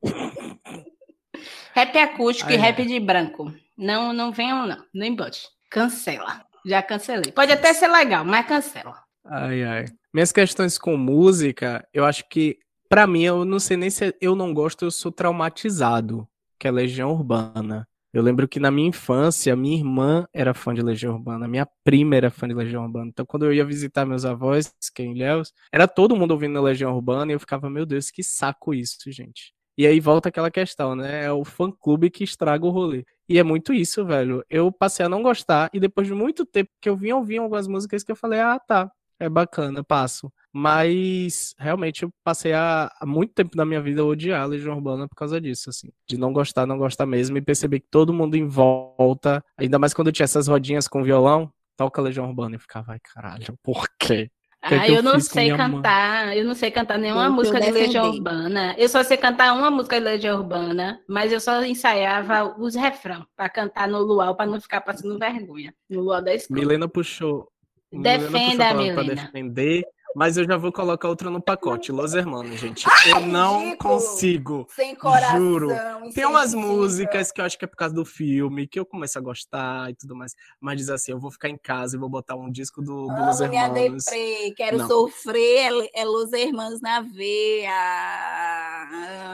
[1.73, 3.53] rap acústico ai, e rap de branco.
[3.77, 4.83] Não, não venham, não.
[4.93, 5.47] Nem bote.
[5.69, 6.45] Cancela.
[6.65, 7.31] Já cancelei.
[7.31, 8.95] Pode até ser legal, mas cancela.
[9.25, 9.85] Ai, ai.
[10.13, 14.35] Minhas questões com música, eu acho que, para mim, eu não sei nem se eu
[14.35, 16.27] não gosto, eu sou traumatizado,
[16.59, 17.87] que é Legião Urbana.
[18.13, 22.15] Eu lembro que na minha infância, minha irmã era fã de Legião Urbana, minha prima
[22.15, 23.07] era fã de Legião Urbana.
[23.07, 26.61] Então, quando eu ia visitar meus avós, que é em Ilhéus, era todo mundo ouvindo
[26.61, 29.53] Legião Urbana e eu ficava, meu Deus, que saco isso, gente.
[29.77, 31.23] E aí volta aquela questão, né?
[31.23, 33.05] É o fã-clube que estraga o rolê.
[33.29, 34.43] E é muito isso, velho.
[34.49, 37.67] Eu passei a não gostar e depois de muito tempo que eu vim ouvir algumas
[37.67, 40.31] músicas que eu falei, ah, tá, é bacana, passo.
[40.51, 45.07] Mas realmente eu passei há, muito tempo na minha vida a odiar a Legião Urbana
[45.07, 45.89] por causa disso, assim.
[46.07, 49.93] De não gostar, não gostar mesmo, e perceber que todo mundo em volta, ainda mais
[49.93, 54.29] quando tinha essas rodinhas com violão, toca Legião Urbana e ficava, ai caralho, por quê?
[54.67, 56.37] Que ah, que eu, eu não sei cantar, mãe?
[56.37, 58.75] eu não sei cantar nenhuma eu música de Legião Urbana.
[58.77, 63.25] Eu só sei cantar uma música de Legião Urbana, mas eu só ensaiava os refrão
[63.35, 66.59] para cantar no luau para não ficar passando vergonha no luau da escola.
[66.59, 67.50] Milena puxou.
[67.91, 69.01] Defenda, Milena.
[69.01, 69.21] Milena.
[69.23, 71.91] defender mas eu já vou colocar outra no pacote.
[71.91, 72.85] Los Hermanos, gente.
[72.87, 73.93] Ai, eu não ridículo.
[73.95, 74.67] consigo.
[74.69, 75.37] Sem coração.
[75.37, 75.69] Juro.
[76.13, 79.17] Tem umas músicas que eu acho que é por causa do filme, que eu começo
[79.17, 80.35] a gostar e tudo mais.
[80.59, 83.25] Mas diz assim, eu vou ficar em casa e vou botar um disco do, do
[83.25, 84.05] Los Hermanos.
[84.05, 84.87] Deprê, quero não.
[84.87, 87.71] sofrer, é, é Los Hermanos na veia.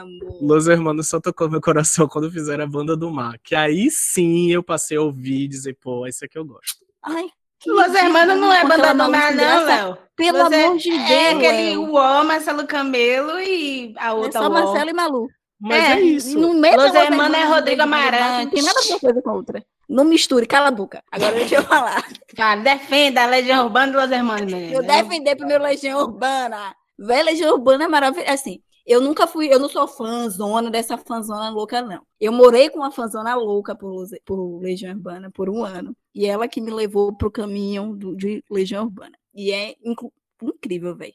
[0.00, 0.38] Amo.
[0.40, 3.38] Los Hermanos só tocou meu coração quando fizeram a Banda do Mar.
[3.42, 6.86] Que aí sim eu passei a ouvir e dizer, pô, esse aqui eu gosto.
[7.02, 7.28] Ai,
[7.66, 9.98] Los Hermanos não é banda do mar, não, Léo.
[10.16, 11.10] Pelo Los amor de é Deus.
[11.10, 14.40] É aquele Uó, Marcelo Camelo e a outra.
[14.40, 15.28] É só Marcelo e Malu.
[15.60, 16.38] Mas é, é isso.
[16.38, 18.44] No meio Los Hermanos é Rodrigo Amarante.
[18.44, 19.64] Não tem nada a ver coisa com a outra.
[19.88, 21.02] Não misture, cala a boca.
[21.10, 22.04] Agora deixa eu falar.
[22.36, 24.52] Cara, defenda a Legião Urbana dos Los Hermanos.
[24.52, 26.74] Eu defender primeiro Legião Urbana.
[26.98, 28.32] Velha Legião Urbana é maravilhosa.
[28.32, 32.06] Assim, eu nunca fui, eu não sou fãzona dessa fãzona louca, não.
[32.18, 35.94] Eu morei com uma fãzona louca por, por Legião Urbana por um ano.
[36.14, 39.16] E ela que me levou pro caminho do, de Legião Urbana.
[39.34, 40.00] E é inc
[40.42, 41.14] incrível, velho.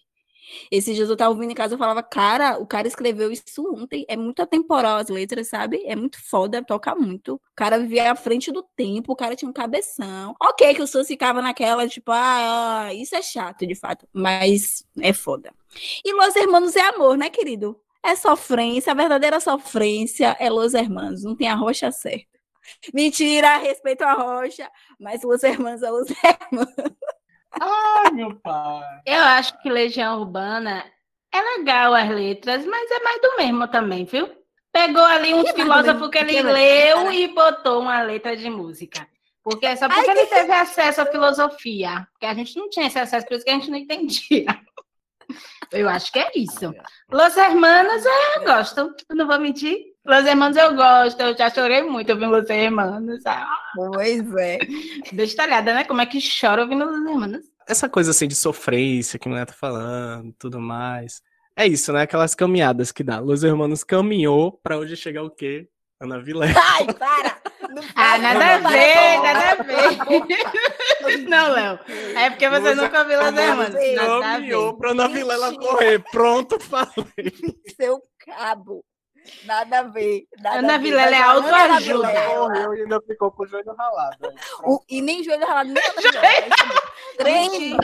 [0.72, 4.06] Esses dias eu tava ouvindo em casa, eu falava, cara, o cara escreveu isso ontem,
[4.08, 5.82] é muito atemporal as letras, sabe?
[5.86, 7.36] É muito foda, toca muito.
[7.36, 10.36] O cara vivia à frente do tempo, o cara tinha um cabeção.
[10.42, 15.14] Ok, que o Sus ficava naquela, tipo, ah, isso é chato, de fato, mas é
[15.14, 15.54] foda.
[16.04, 17.80] E Los Hermanos é amor, né, querido?
[18.06, 22.34] É sofrência, a verdadeira sofrência é Los Hermanos, não tem a rocha certa.
[22.94, 26.94] Mentira, respeito a rocha, mas Los Hermanos é Los Hermanos.
[27.60, 29.02] Ai, meu pai.
[29.06, 30.84] Eu acho que Legião Urbana
[31.32, 34.30] é legal as letras, mas é mais do mesmo também, viu?
[34.72, 39.08] Pegou ali um filósofo que ele leu e botou uma letra de música.
[39.44, 42.08] Porque é só porque Ai, ele teve acesso à filosofia.
[42.12, 44.46] Porque a gente não tinha esse acesso, por isso que a gente não entendia.
[45.72, 46.74] Eu acho que é isso.
[47.10, 48.94] Los Hermanos, é, eu gosto.
[49.10, 49.93] Não vou mentir.
[50.06, 53.24] Los Hermanos eu gosto, eu já chorei muito ouvindo Los Hermanos.
[53.76, 54.60] Pois é.
[55.14, 55.86] Destalhada, né?
[55.86, 57.46] Como é que chora ouvindo Los Hermanos?
[57.66, 61.22] Essa coisa assim de sofrência que a mulher tá falando, tudo mais.
[61.56, 62.02] É isso, né?
[62.02, 63.20] Aquelas caminhadas que dá.
[63.20, 65.70] Los Hermanos caminhou pra hoje chegar o quê?
[66.02, 66.52] Ana Vilela.
[66.54, 67.42] Ai, para!
[67.96, 71.30] ah, nada a ver, nada a ver.
[71.30, 71.80] Não, Léo.
[72.18, 73.80] É porque você nunca ouviu Los Hermanos.
[74.22, 76.04] Caminhou pra Ana Vilela correr.
[76.12, 77.34] Pronto, falei.
[77.80, 78.84] Seu cabo.
[79.46, 80.24] Nada a ver.
[80.40, 82.08] Nada Ana Vilela é autoajuda.
[82.08, 84.34] Correu e ainda ficou com o joelho ralado.
[84.64, 86.82] O, e nem joelho ralado, nem Ana Vilela.
[87.18, 87.78] Trem.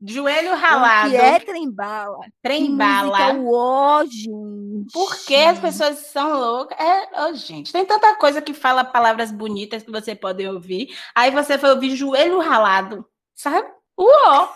[0.00, 1.08] Joelho ralado.
[1.08, 2.18] O que é trem-bala?
[2.42, 3.18] Trem-bala.
[3.44, 4.92] Ó, gente.
[4.92, 6.78] Por que as pessoas são loucas?
[6.78, 10.88] É, oh, gente, tem tanta coisa que fala palavras bonitas que você pode ouvir.
[11.14, 13.66] Aí você foi ouvir joelho ralado, sabe?
[13.98, 14.48] Uó!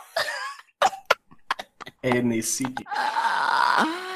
[2.02, 2.64] É nesse.
[2.86, 4.09] Ah.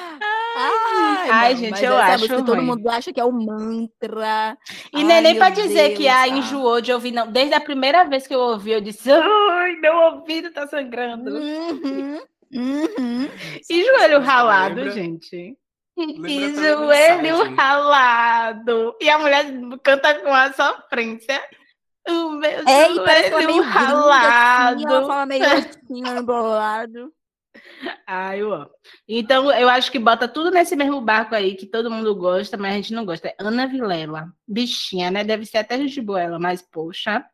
[0.65, 2.29] Ai, Ai não, gente, eu acho.
[2.29, 4.57] Que todo mundo acha que é o mantra.
[4.93, 7.31] E Ai, nem, nem pra dizer Deus, que a ah, enjoou de ouvir, não.
[7.31, 11.31] Desde a primeira vez que eu ouvi, eu disse: Ai, meu ouvido tá sangrando.
[11.31, 12.21] Uhum,
[12.55, 13.29] uhum.
[13.71, 14.91] E joelho ralado, lembra?
[14.93, 15.57] gente.
[15.97, 18.97] e joelho ralado.
[19.01, 19.47] E a mulher
[19.83, 21.43] canta com a sofrência.
[22.09, 24.77] O meu é, joelho ralado.
[24.77, 27.13] Assim, ela fala meio assim, embolado.
[28.07, 28.71] Ai, eu amo.
[29.09, 32.73] Então, eu acho que bota tudo nesse mesmo barco aí, que todo mundo gosta, mas
[32.73, 33.29] a gente não gosta.
[33.29, 34.29] É Ana Vilela.
[34.47, 35.25] Bichinha, né?
[35.25, 37.25] Deve ser até gente boa ela, mas, poxa.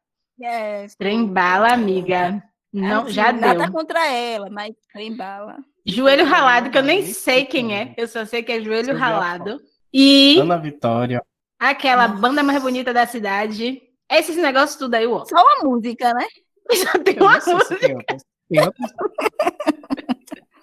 [0.43, 2.43] É, trem bala, amiga.
[2.73, 3.59] Não, assim, já nada deu.
[3.59, 5.59] Nada contra ela, mas trem bala.
[5.85, 7.95] Joelho ralado, que eu nem sei quem é.
[7.97, 9.61] Eu só sei que é joelho ralado.
[9.93, 10.39] E.
[10.39, 11.23] Ana Vitória.
[11.59, 13.83] Aquela banda mais bonita da cidade.
[14.11, 15.25] Esses negócios tudo aí, ó.
[15.25, 16.27] Só uma música, né?
[16.73, 17.97] Só tem uma música.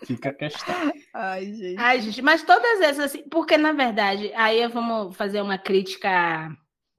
[0.08, 0.74] Fica a questão.
[1.14, 1.78] Ai, gente.
[1.78, 6.50] Ai, gente, mas todas essas, assim, porque na verdade, aí vamos fazer uma crítica,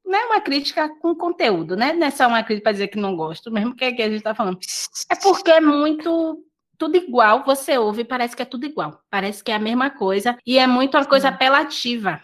[0.04, 1.94] não é uma crítica com conteúdo, né?
[1.94, 4.08] Não é só uma crítica para dizer que não gosto, mesmo que, é que a
[4.08, 4.58] gente está falando.
[5.10, 6.44] É porque é muito
[6.76, 10.36] tudo igual, você ouve, parece que é tudo igual, parece que é a mesma coisa,
[10.46, 12.20] e é muito uma coisa apelativa.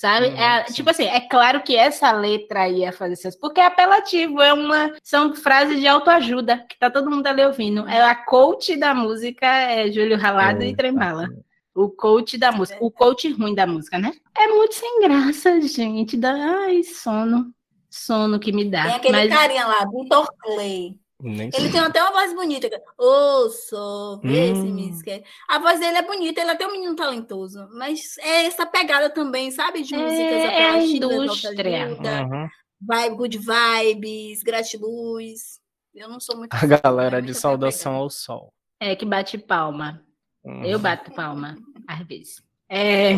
[0.00, 0.28] Sabe?
[0.28, 4.40] Uhum, é, tipo assim, é claro que essa letra ia fazer isso, porque é apelativo,
[4.40, 4.94] é uma.
[5.02, 7.86] São frases de autoajuda, que tá todo mundo ali ouvindo.
[7.86, 11.28] É a coach da música, é Júlio Ralado é, e Trembala.
[11.74, 14.10] O coach da música, o coach ruim da música, né?
[14.34, 16.16] É muito sem graça, gente.
[16.16, 17.52] Dá, ai, sono.
[17.90, 18.84] Sono que me dá.
[18.84, 19.34] Tem aquele mas...
[19.34, 20.98] carinha lá, Vitor Clay.
[21.22, 22.68] Nem ele tem até uma voz bonita.
[22.98, 25.22] Ô, oh, sou, esse hum.
[25.48, 27.68] A voz dele é bonita, ele é até um menino talentoso.
[27.72, 29.82] Mas é essa pegada também, sabe?
[29.82, 31.88] De músicas é, é a indústria.
[31.88, 32.48] Uhum.
[32.80, 35.60] Vibe, good vibes, gratiluz.
[35.94, 36.54] Eu não sou muito.
[36.54, 38.52] A galera de saudação ao sol.
[38.80, 40.02] É que bate palma.
[40.44, 40.64] Uhum.
[40.64, 41.56] Eu bato palma,
[41.86, 42.42] às vezes.
[42.72, 43.14] É...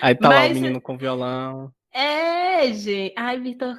[0.00, 0.38] Aí tá Mas...
[0.38, 1.72] lá o menino com violão.
[1.96, 3.14] É, gente.
[3.16, 3.76] Ai, Vitor,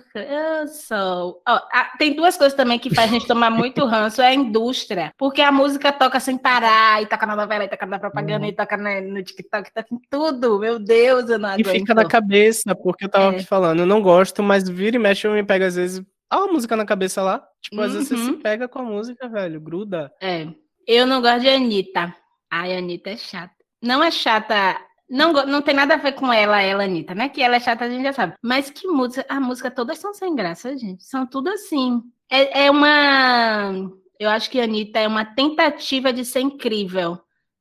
[0.69, 1.41] sou.
[1.47, 5.11] Oh, tem duas coisas também que faz a gente tomar muito ranço: é a indústria.
[5.17, 8.51] Porque a música toca sem parar, e toca na novela, e toca na propaganda, uhum.
[8.51, 10.59] e toca no TikTok, toca em tudo.
[10.59, 11.67] Meu Deus, eu não aguento.
[11.67, 13.43] E fica na cabeça, porque eu tava é.
[13.43, 16.01] falando, eu não gosto, mas vira e mexe, eu me pego às vezes.
[16.29, 17.45] Há uma música na cabeça lá.
[17.61, 18.39] Tipo, às vezes você se uhum.
[18.39, 20.11] pega com a música, velho, gruda.
[20.21, 20.47] É.
[20.87, 22.15] Eu não gosto de Anitta.
[22.49, 23.53] Ai, Anitta é chata.
[23.81, 27.29] Não é chata não, não tem nada a ver com ela, ela, Anitta, né?
[27.29, 28.33] Que ela é chata, a gente já sabe.
[28.41, 31.03] Mas que música, a música todas são sem graça, gente.
[31.03, 32.01] São tudo assim.
[32.29, 33.91] É, é uma.
[34.19, 37.19] Eu acho que a Anitta é uma tentativa de ser incrível.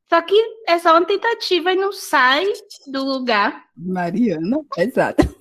[0.09, 0.35] Só que
[0.69, 2.47] é só uma tentativa e não sai
[2.87, 3.65] do lugar.
[3.77, 5.35] Mariana, exato.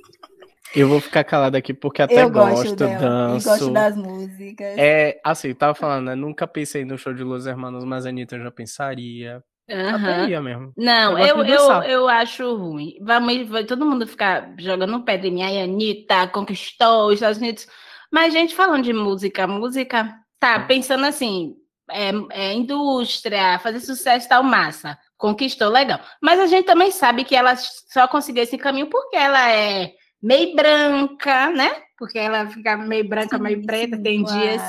[0.76, 3.48] Eu vou ficar calado aqui porque até eu gosto, gosto danço.
[3.48, 4.76] Eu gosto das músicas.
[4.78, 6.16] É, assim, tava falando, né?
[6.16, 9.44] Nunca pensei no show de Los Hermanos, mas a Anitta eu já pensaria.
[9.70, 10.42] Uhum.
[10.42, 10.74] mesmo.
[10.76, 12.98] Não, eu, eu, eu, eu, acho ruim.
[13.02, 15.42] Vamos, vai todo mundo ficar jogando pedra em mim.
[15.42, 17.68] Aí, Anitta conquistou os Estados Unidos.
[18.12, 21.56] Mas, gente, falando de música, música, tá, pensando assim,
[21.90, 24.98] é, é indústria, fazer sucesso tal, massa.
[25.18, 26.00] Conquistou, legal.
[26.22, 30.56] Mas a gente também sabe que ela só conseguiu esse caminho porque ela é meio
[30.56, 31.72] branca, né?
[31.98, 34.40] Porque ela fica meio branca, sim, meio preta, sim, tem claro.
[34.40, 34.62] dias.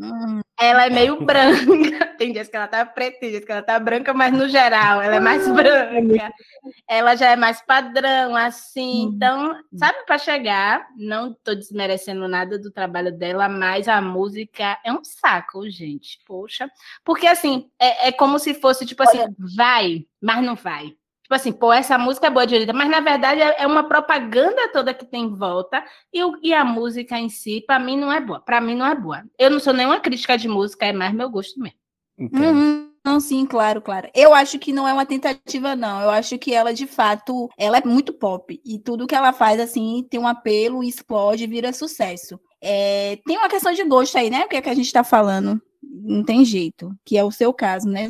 [0.00, 0.40] Hum.
[0.58, 2.06] Ela é meio branca.
[2.18, 5.00] Tem dias que ela tá preta, tem dias que ela tá branca, mas no geral
[5.00, 6.32] ela é mais branca.
[6.86, 9.06] Ela já é mais padrão, assim.
[9.06, 9.12] Hum.
[9.14, 14.92] Então, sabe, para chegar, não tô desmerecendo nada do trabalho dela, mas a música é
[14.92, 16.18] um saco, gente.
[16.26, 16.70] Poxa.
[17.04, 19.18] Porque, assim, é, é como se fosse, tipo assim,
[19.56, 20.94] vai, mas não vai.
[21.30, 24.68] Tipo assim, pô, essa música é boa de mas na verdade é, é uma propaganda
[24.72, 25.80] toda que tem em volta
[26.12, 28.40] e, e a música em si, para mim, não é boa.
[28.40, 29.22] Para mim, não é boa.
[29.38, 31.78] Eu não sou nenhuma crítica de música, é mais meu gosto mesmo.
[32.18, 32.30] Uhum.
[32.32, 34.10] Não Não, sim, claro, claro.
[34.12, 36.00] Eu acho que não é uma tentativa, não.
[36.00, 38.60] Eu acho que ela, de fato, ela é muito pop.
[38.64, 42.40] E tudo que ela faz, assim, tem um apelo, explode, vira sucesso.
[42.60, 44.46] É, tem uma questão de gosto aí, né?
[44.46, 45.62] O que é que a gente tá falando?
[45.92, 48.08] Não tem jeito, que é o seu caso, né?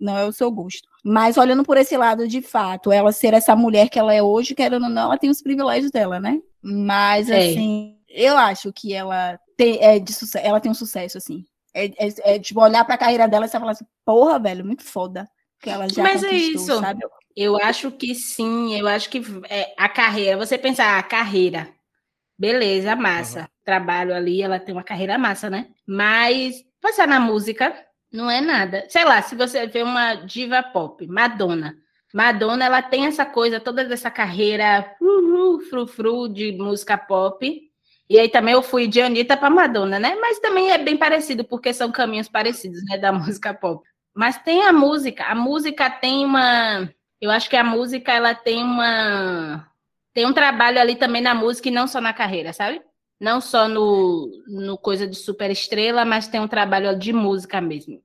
[0.00, 0.88] Não é o seu gosto.
[1.04, 4.54] Mas olhando por esse lado, de fato, ela ser essa mulher que ela é hoje,
[4.56, 6.40] querendo ou não, ela tem os privilégios dela, né?
[6.60, 7.38] Mas, é.
[7.38, 11.44] assim, eu acho que ela tem, é de ela tem um sucesso, assim.
[11.72, 14.82] É, é, é tipo, olhar pra carreira dela e você falar assim, porra, velho, muito
[14.82, 15.28] foda.
[15.60, 16.80] Que ela já Mas é isso.
[16.80, 17.04] Sabe?
[17.36, 21.68] Eu acho que sim, eu acho que é, a carreira, você pensar, a ah, carreira,
[22.38, 23.40] beleza, massa.
[23.40, 23.46] Uhum.
[23.64, 25.68] Trabalho ali, ela tem uma carreira massa, né?
[25.86, 27.74] Mas passar na música
[28.12, 28.84] não é nada.
[28.88, 31.76] Sei lá, se você vê uma diva pop, Madonna.
[32.14, 37.62] Madonna, ela tem essa coisa, toda essa carreira uh, frufru de música pop,
[38.08, 40.14] e aí também eu fui de Anitta para Madonna, né?
[40.20, 43.86] Mas também é bem parecido, porque são caminhos parecidos, né, da música pop.
[44.14, 46.88] Mas tem a música, a música tem uma,
[47.20, 49.68] eu acho que a música ela tem uma
[50.14, 52.80] tem um trabalho ali também na música e não só na carreira, sabe?
[53.20, 58.02] Não só no, no coisa de super estrela, mas tem um trabalho de música mesmo.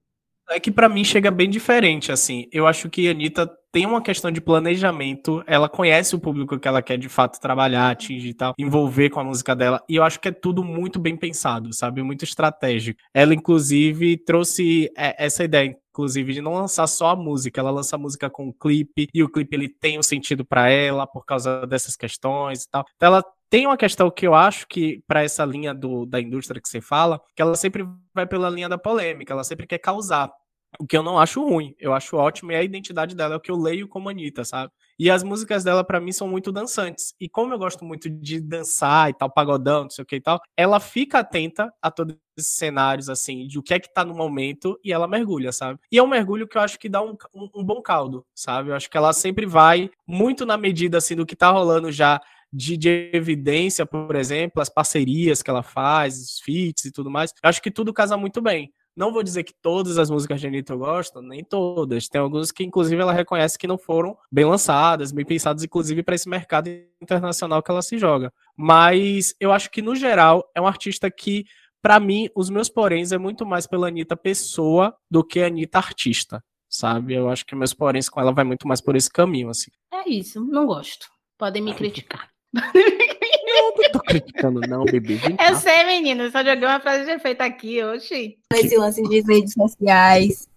[0.49, 2.47] É que para mim chega bem diferente, assim.
[2.51, 6.67] Eu acho que a Anitta tem uma questão de planejamento, ela conhece o público que
[6.67, 10.03] ela quer de fato trabalhar, atingir e tal, envolver com a música dela, e eu
[10.03, 12.03] acho que é tudo muito bem pensado, sabe?
[12.03, 12.99] Muito estratégico.
[13.13, 17.95] Ela, inclusive, trouxe é, essa ideia, inclusive, de não lançar só a música, ela lança
[17.95, 21.25] a música com o clipe, e o clipe ele tem um sentido para ela por
[21.25, 22.85] causa dessas questões e tal.
[22.95, 26.61] Então ela tem uma questão que eu acho que, para essa linha do, da indústria
[26.61, 30.31] que você fala, que ela sempre vai pela linha da polêmica, ela sempre quer causar.
[30.79, 33.41] O que eu não acho ruim, eu acho ótimo, e a identidade dela é o
[33.41, 34.71] que eu leio como Anitta, sabe?
[35.01, 37.15] E as músicas dela, para mim, são muito dançantes.
[37.19, 40.21] E como eu gosto muito de dançar e tal, pagodão, não sei o que e
[40.21, 44.05] tal, ela fica atenta a todos esses cenários, assim, de o que é que tá
[44.05, 45.79] no momento, e ela mergulha, sabe?
[45.91, 48.69] E é um mergulho que eu acho que dá um, um, um bom caldo, sabe?
[48.69, 52.21] Eu acho que ela sempre vai muito na medida, assim, do que tá rolando já
[52.53, 57.33] de, de, evidência, por exemplo, as parcerias que ela faz, os feats e tudo mais.
[57.43, 58.71] Eu acho que tudo casa muito bem.
[58.95, 62.09] Não vou dizer que todas as músicas de Anitta eu gosto, nem todas.
[62.09, 66.15] Tem algumas que, inclusive, ela reconhece que não foram bem lançadas, bem pensadas, inclusive, para
[66.15, 66.69] esse mercado
[67.01, 68.33] internacional que ela se joga.
[68.55, 71.45] Mas eu acho que, no geral, é um artista que,
[71.81, 75.77] para mim, os meus poréns é muito mais pela Anitta pessoa do que a Anitta
[75.77, 77.13] artista, sabe?
[77.13, 79.71] Eu acho que meus poréns com ela vai muito mais por esse caminho, assim.
[79.93, 81.07] É isso, não gosto.
[81.37, 82.29] Podem me criticar.
[83.53, 85.19] não tô criticando, não, bebê.
[85.47, 88.37] Eu sei, menino, só joguei uma frase de efeito aqui, oxi.
[88.53, 90.47] Esse lance de redes sociais,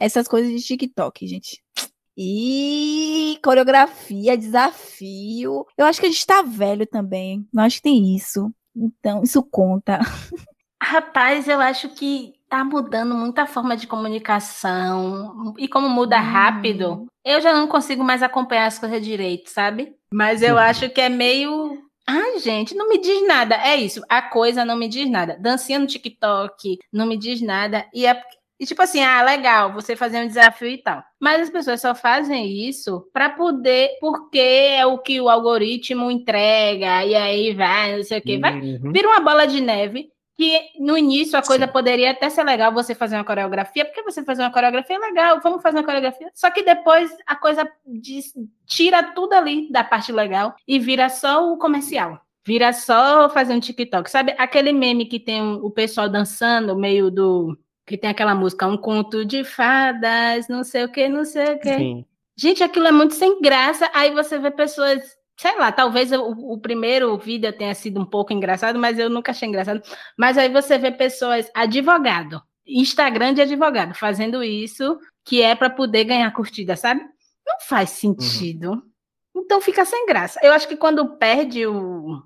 [0.00, 1.62] essas coisas de TikTok, gente.
[2.16, 5.66] E coreografia, desafio.
[5.76, 7.46] Eu acho que a gente tá velho também.
[7.52, 8.50] Eu acho que tem isso.
[8.74, 10.00] Então, isso conta.
[10.82, 15.54] Rapaz, eu acho que tá mudando muita forma de comunicação.
[15.58, 16.22] E como muda hum.
[16.22, 19.94] rápido, eu já não consigo mais acompanhar as coisas direito, sabe?
[20.12, 21.82] Mas eu acho que é meio.
[22.06, 23.56] Ai, gente, não me diz nada.
[23.56, 25.36] É isso, a coisa não me diz nada.
[25.40, 27.86] Dancinha no TikTok não me diz nada.
[27.92, 28.22] E, é...
[28.60, 31.02] e tipo assim, ah, legal, você fazer um desafio e tal.
[31.20, 37.04] Mas as pessoas só fazem isso para poder, porque é o que o algoritmo entrega,
[37.04, 38.38] e aí vai, não sei o quê.
[38.38, 38.92] Vai, uhum.
[38.92, 41.72] vira uma bola de neve que no início a coisa Sim.
[41.72, 45.40] poderia até ser legal você fazer uma coreografia, porque você fazer uma coreografia é legal,
[45.42, 46.30] vamos fazer uma coreografia.
[46.34, 48.34] Só que depois a coisa diz,
[48.66, 52.20] tira tudo ali da parte legal e vira só o comercial.
[52.46, 54.10] Vira só fazer um TikTok.
[54.10, 57.58] Sabe aquele meme que tem o pessoal dançando, meio do.
[57.84, 61.58] que tem aquela música, um conto de fadas, não sei o que, não sei o
[61.58, 62.04] que.
[62.36, 63.90] Gente, aquilo é muito sem graça.
[63.94, 68.32] Aí você vê pessoas sei lá, talvez o, o, primeiro vídeo tenha sido um pouco
[68.32, 69.82] engraçado, mas eu nunca achei engraçado.
[70.18, 76.04] Mas aí você vê pessoas, advogado, Instagram de advogado, fazendo isso, que é para poder
[76.04, 77.02] ganhar curtida, sabe?
[77.46, 78.70] Não faz sentido.
[78.72, 78.82] Uhum.
[79.36, 80.40] Então fica sem graça.
[80.42, 82.22] Eu acho que quando perde o,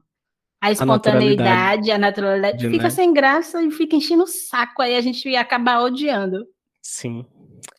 [0.61, 2.91] a espontaneidade, a naturalidade, a naturalidade fica né?
[2.91, 6.47] sem graça e fica enchendo o saco, aí a gente ia acabar odiando.
[6.81, 7.27] Sim.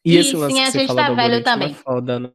[0.04, 1.72] E, e esse lance sim, a gente tá velho é também.
[1.72, 2.30] É foda, né?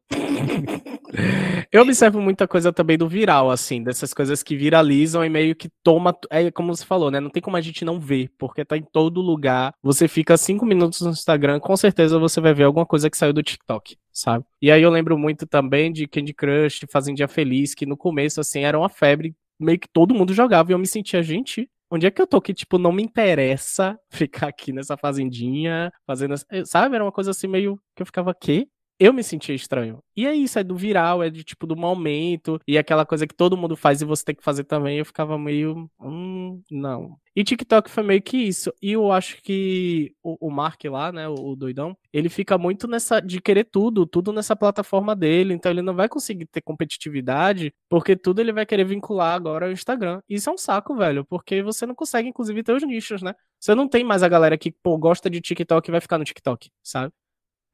[1.72, 5.68] Eu observo muita coisa também do viral, assim, dessas coisas que viralizam e meio que
[5.82, 6.16] toma.
[6.30, 7.20] É como você falou, né?
[7.20, 9.74] Não tem como a gente não ver, porque tá em todo lugar.
[9.82, 13.32] Você fica cinco minutos no Instagram, com certeza você vai ver alguma coisa que saiu
[13.32, 14.44] do TikTok, sabe?
[14.60, 18.64] E aí eu lembro muito também de Candy Crush, Fazendinha Feliz, que no começo, assim,
[18.64, 22.10] era uma febre, meio que todo mundo jogava e eu me sentia, gente, onde é
[22.10, 26.34] que eu tô que, tipo, não me interessa ficar aqui nessa fazendinha, fazendo.
[26.64, 26.94] Sabe?
[26.96, 28.68] Era uma coisa assim meio que eu ficava, quê?
[28.98, 30.02] Eu me sentia estranho.
[30.16, 33.34] E é isso, é do viral, é de tipo do momento, e aquela coisa que
[33.34, 34.98] todo mundo faz e você tem que fazer também.
[34.98, 35.90] Eu ficava meio.
[36.00, 37.18] Hum, não.
[37.34, 38.72] E TikTok foi meio que isso.
[38.80, 42.88] E eu acho que o, o Mark lá, né, o, o, doidão, ele fica muito
[42.88, 45.52] nessa de querer tudo, tudo nessa plataforma dele.
[45.52, 49.72] Então ele não vai conseguir ter competitividade, porque tudo ele vai querer vincular agora ao
[49.72, 50.22] Instagram.
[50.26, 53.34] Isso é um saco, velho, porque você não consegue, inclusive, ter os nichos, né?
[53.60, 56.24] Você não tem mais a galera que, pô, gosta de TikTok e vai ficar no
[56.24, 57.12] TikTok, sabe?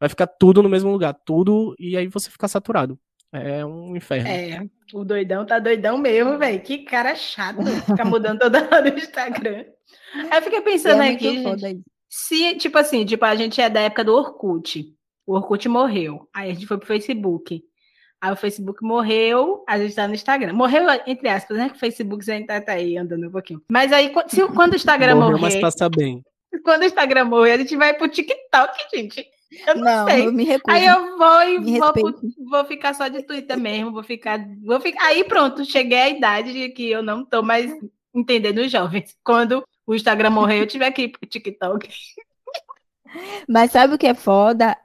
[0.03, 2.99] Vai ficar tudo no mesmo lugar, tudo, e aí você fica saturado.
[3.33, 4.29] É um inferno.
[4.29, 4.61] É,
[4.93, 6.61] o doidão tá doidão mesmo, velho.
[6.61, 9.65] Que cara chato, ficar mudando toda hora o Instagram.
[10.29, 13.79] Aí eu fiquei pensando é aqui, gente, se, tipo assim, tipo, a gente é da
[13.79, 14.93] época do Orkut.
[15.25, 16.29] O Orkut morreu.
[16.35, 17.63] Aí a gente foi pro Facebook.
[18.21, 20.53] Aí o Facebook morreu, a gente tá no Instagram.
[20.53, 21.69] Morreu, entre aspas, né?
[21.69, 23.63] Que o Facebook já tá, tá aí andando um pouquinho.
[23.71, 25.43] Mas aí, se, quando o Instagram morreu, morrer.
[25.43, 26.25] Mas passa bem.
[26.65, 29.25] Quando o Instagram morrer, a gente vai pro TikTok, gente.
[29.67, 30.27] Eu não, não sei.
[30.27, 30.77] Eu me recuso.
[30.77, 31.93] Aí eu vou e vou,
[32.51, 35.07] vou, ficar só de Twitter mesmo, vou ficar, vou ficar.
[35.07, 37.71] Aí pronto, cheguei à idade de que eu não tô mais
[38.15, 39.17] entendendo os jovens.
[39.23, 41.89] Quando o Instagram morrer, eu tiver ir pro TikTok.
[43.49, 44.77] Mas sabe o que é foda?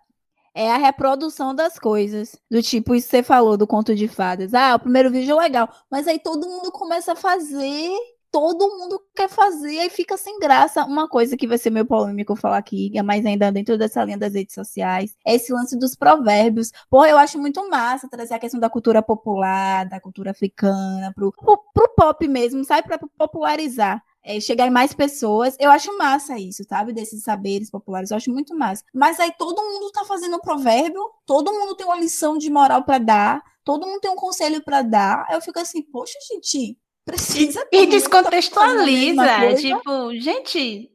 [0.53, 2.36] É a reprodução das coisas.
[2.49, 4.53] Do tipo, isso que você falou do conto de fadas.
[4.53, 5.70] Ah, o primeiro vídeo é legal.
[5.89, 7.91] Mas aí todo mundo começa a fazer
[8.32, 10.86] todo mundo quer fazer, aí fica sem graça.
[10.86, 14.34] Uma coisa que vai ser meio polêmico falar aqui, mas ainda dentro dessa linha das
[14.34, 16.71] redes sociais, é esse lance dos provérbios.
[16.89, 21.32] Porra, eu acho muito massa trazer a questão da cultura popular, da cultura africana, pro,
[21.32, 22.88] pro, pro pop mesmo, sabe?
[22.88, 24.01] Pra popularizar.
[24.23, 25.55] É, chegar em mais pessoas.
[25.57, 26.91] Eu acho massa isso, sabe?
[26.91, 28.11] Desses saberes populares.
[28.11, 28.84] Eu acho muito massa.
[28.93, 32.84] Mas aí todo mundo tá fazendo um provérbio, todo mundo tem uma lição de moral
[32.84, 35.25] para dar, todo mundo tem um conselho para dar.
[35.30, 37.65] Aí eu fico assim, poxa, gente, Precisa.
[37.71, 39.55] E, e descontextualiza.
[39.55, 40.91] Tipo, gente,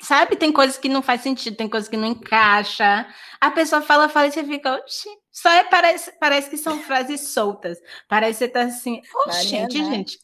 [0.00, 0.34] sabe?
[0.34, 3.06] Tem coisas que não faz sentido, tem coisas que não encaixa.
[3.38, 5.10] A pessoa fala, fala e você fica, oxi.
[5.30, 7.76] Só é, parece, parece que são frases soltas.
[8.08, 10.18] Parece que você tá assim, oxi, gente, gente.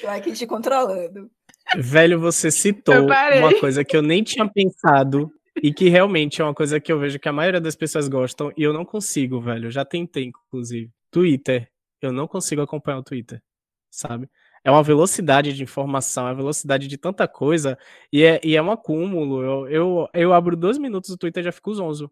[0.00, 1.30] Tô aqui te controlando.
[1.76, 5.30] Velho, você citou uma coisa que eu nem tinha pensado
[5.62, 8.52] e que realmente é uma coisa que eu vejo que a maioria das pessoas gostam
[8.56, 9.66] e eu não consigo, velho.
[9.66, 10.90] Eu já tentei, inclusive.
[11.12, 11.70] Twitter
[12.02, 13.42] eu não consigo acompanhar o Twitter,
[13.90, 14.28] sabe?
[14.64, 17.78] É uma velocidade de informação, é uma velocidade de tanta coisa,
[18.12, 19.42] e é, e é um acúmulo.
[19.42, 22.10] Eu, eu, eu abro dois minutos do Twitter e já fico zonzo.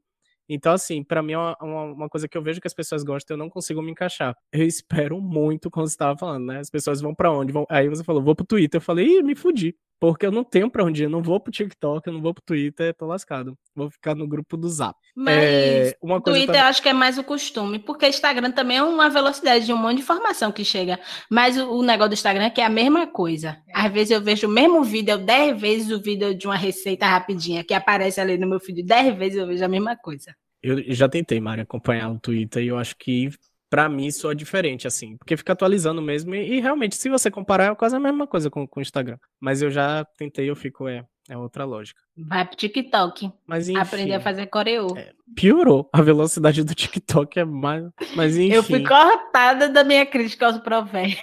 [0.48, 3.34] Então, assim, para mim é uma, uma, coisa que eu vejo que as pessoas gostam
[3.34, 4.36] eu não consigo me encaixar.
[4.52, 6.60] Eu espero muito, como você estava falando, né?
[6.60, 7.52] As pessoas vão para onde?
[7.52, 7.66] Vão...
[7.68, 8.78] Aí você falou, vou pro Twitter.
[8.78, 9.76] Eu falei, ih, me fudi.
[9.98, 12.34] Porque eu não tenho pra onde ir, eu não vou pro TikTok, eu não vou
[12.34, 13.56] pro Twitter, tô lascado.
[13.74, 14.96] Vou ficar no grupo do Zap.
[15.14, 18.76] Mas é, uma coisa Twitter eu acho que é mais o costume, porque Instagram também
[18.76, 21.00] é uma velocidade de um monte de informação que chega.
[21.30, 23.58] Mas o, o negócio do Instagram é que é a mesma coisa.
[23.74, 27.64] Às vezes eu vejo o mesmo vídeo, dez vezes o vídeo de uma receita rapidinha
[27.64, 30.34] que aparece ali no meu feed, dez vezes eu vejo a mesma coisa.
[30.62, 33.30] Eu já tentei, Mari, acompanhar o Twitter e eu acho que
[33.68, 37.72] para mim soa diferente, assim, porque fica atualizando mesmo, e, e, realmente, se você comparar,
[37.72, 39.18] é quase a mesma coisa com, com o Instagram.
[39.40, 42.00] Mas eu já tentei, eu fico, é, é outra lógica.
[42.16, 43.30] Vai pro TikTok.
[43.46, 44.96] Mas, enfim, Aprender a fazer coreô.
[44.96, 45.88] É, piorou.
[45.92, 47.84] A velocidade do TikTok é mais.
[48.14, 48.52] Mas enfim.
[48.54, 51.22] Eu fui cortada da minha crítica aos provérbios.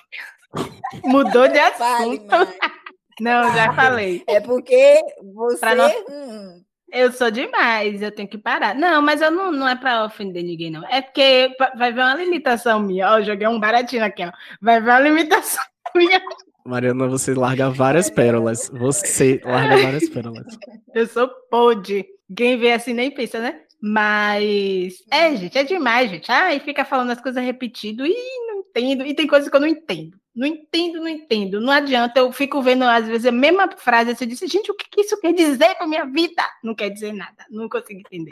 [1.03, 2.27] Mudou de assunto.
[2.27, 2.53] Vale,
[3.19, 4.23] Não, já falei.
[4.27, 4.99] É porque
[5.33, 5.75] você.
[5.75, 5.89] Não...
[6.09, 6.63] Hum
[6.93, 8.75] eu sou demais, eu tenho que parar.
[8.75, 10.87] Não, mas eu não, não é para ofender ninguém, não.
[10.87, 13.11] É porque vai ver uma limitação minha.
[13.11, 14.31] Ó, eu joguei um baratinho aqui, ó.
[14.61, 15.63] Vai ver uma limitação
[15.95, 16.21] minha.
[16.65, 18.69] Mariana, você larga várias pérolas.
[18.73, 20.57] Você larga várias pérolas.
[20.93, 22.05] Eu sou pode.
[22.35, 23.61] Quem vê assim nem pensa, né?
[23.81, 26.31] Mas é, gente, é demais, gente.
[26.31, 28.15] Ah, e fica falando as coisas repetido e
[28.47, 29.05] não entendo.
[29.05, 30.17] E tem coisas que eu não entendo.
[30.35, 31.61] Não entendo, não entendo.
[31.61, 32.19] Não adianta.
[32.19, 34.15] Eu fico vendo, às vezes, a mesma frase.
[34.15, 36.43] Você disse, gente, o que isso quer dizer para minha vida?
[36.63, 37.45] Não quer dizer nada.
[37.49, 38.31] Não consigo entender.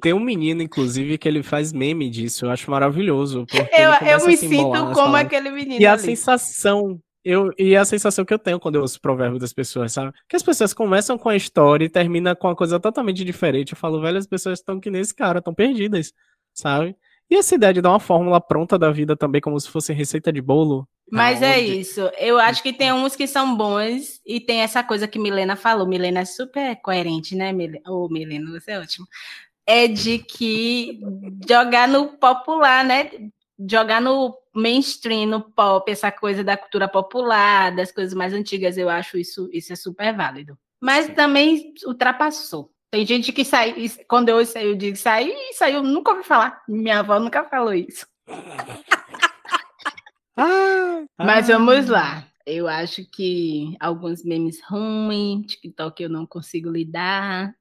[0.00, 2.46] Tem um menino, inclusive, que ele faz meme disso.
[2.46, 3.44] Eu acho maravilhoso.
[3.52, 5.80] Eu, eu me sinto como aquele menino.
[5.80, 9.38] E a sensação eu, e a sensação que eu tenho quando eu ouço o provérbio
[9.38, 10.12] das pessoas, sabe?
[10.26, 13.72] Que as pessoas começam com a história e terminam com uma coisa totalmente diferente.
[13.72, 16.12] Eu falo, velho, as pessoas estão que nesse cara, estão perdidas,
[16.54, 16.96] sabe?
[17.30, 20.32] E essa ideia de dar uma fórmula pronta da vida também, como se fosse receita
[20.32, 20.88] de bolo.
[21.10, 22.00] Mas é isso.
[22.18, 25.86] Eu acho que tem uns que são bons e tem essa coisa que Milena falou.
[25.86, 27.88] Milena é super coerente, né, Milena?
[27.88, 29.06] Ô, oh, Milena, você é ótimo.
[29.64, 31.00] É de que
[31.48, 33.10] jogar no popular, né?
[33.68, 38.88] Jogar no mainstream, no pop, essa coisa da cultura popular, das coisas mais antigas, eu
[38.88, 40.58] acho isso, isso é super válido.
[40.80, 41.14] Mas Sim.
[41.14, 42.72] também ultrapassou.
[42.90, 43.74] Tem gente que sai,
[44.08, 46.60] quando eu saio, eu digo sair, saiu, nunca ouvi falar.
[46.68, 48.04] Minha avó nunca falou isso.
[50.36, 51.56] ah, Mas ah.
[51.56, 52.26] vamos lá.
[52.44, 57.54] Eu acho que alguns memes ruins, TikTok eu não consigo lidar.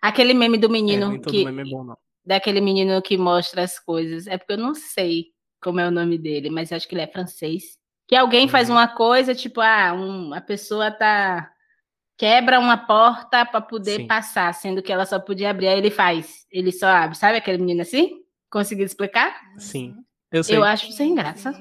[0.00, 1.44] Aquele meme do menino é, que.
[1.44, 1.96] Meme é bom, não.
[2.24, 4.26] Daquele menino que mostra as coisas.
[4.26, 5.26] É porque eu não sei
[5.62, 7.78] como é o nome dele, mas acho que ele é francês.
[8.08, 8.74] Que alguém faz uhum.
[8.74, 11.48] uma coisa, tipo, ah, um, a pessoa tá.
[12.16, 14.06] Quebra uma porta para poder Sim.
[14.06, 15.68] passar, sendo que ela só podia abrir.
[15.68, 17.16] Aí ele faz, ele só abre.
[17.16, 18.20] Sabe aquele menino assim?
[18.50, 19.34] Conseguiu explicar?
[19.58, 19.94] Sim.
[20.30, 20.56] Eu, sei.
[20.56, 21.52] eu acho sem graça.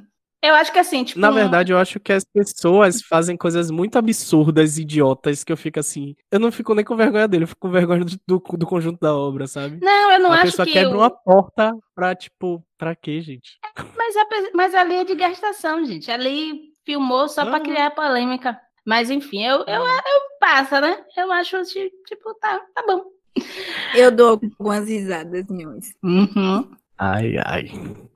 [0.44, 1.20] Eu acho que assim, tipo.
[1.20, 5.80] Na verdade, eu acho que as pessoas fazem coisas muito absurdas, idiotas, que eu fico
[5.80, 6.16] assim.
[6.32, 9.16] Eu não fico nem com vergonha dele, eu fico com vergonha do, do, conjunto da
[9.16, 9.80] obra, sabe?
[9.80, 10.48] Não, eu não a acho que.
[10.48, 10.98] A pessoa quebra eu...
[10.98, 13.60] uma porta pra, tipo, pra quê, gente?
[13.96, 14.26] Mas, a,
[14.56, 16.10] mas ali é de gastação, gente.
[16.10, 18.60] Ali filmou só pra criar polêmica.
[18.86, 20.98] Mas enfim, eu, eu, eu passa, né?
[21.16, 23.04] Eu acho, tipo, tá, tá bom.
[23.96, 25.94] Eu dou algumas risadas, nhões.
[26.04, 26.70] Uhum.
[26.98, 27.72] Ai, ai.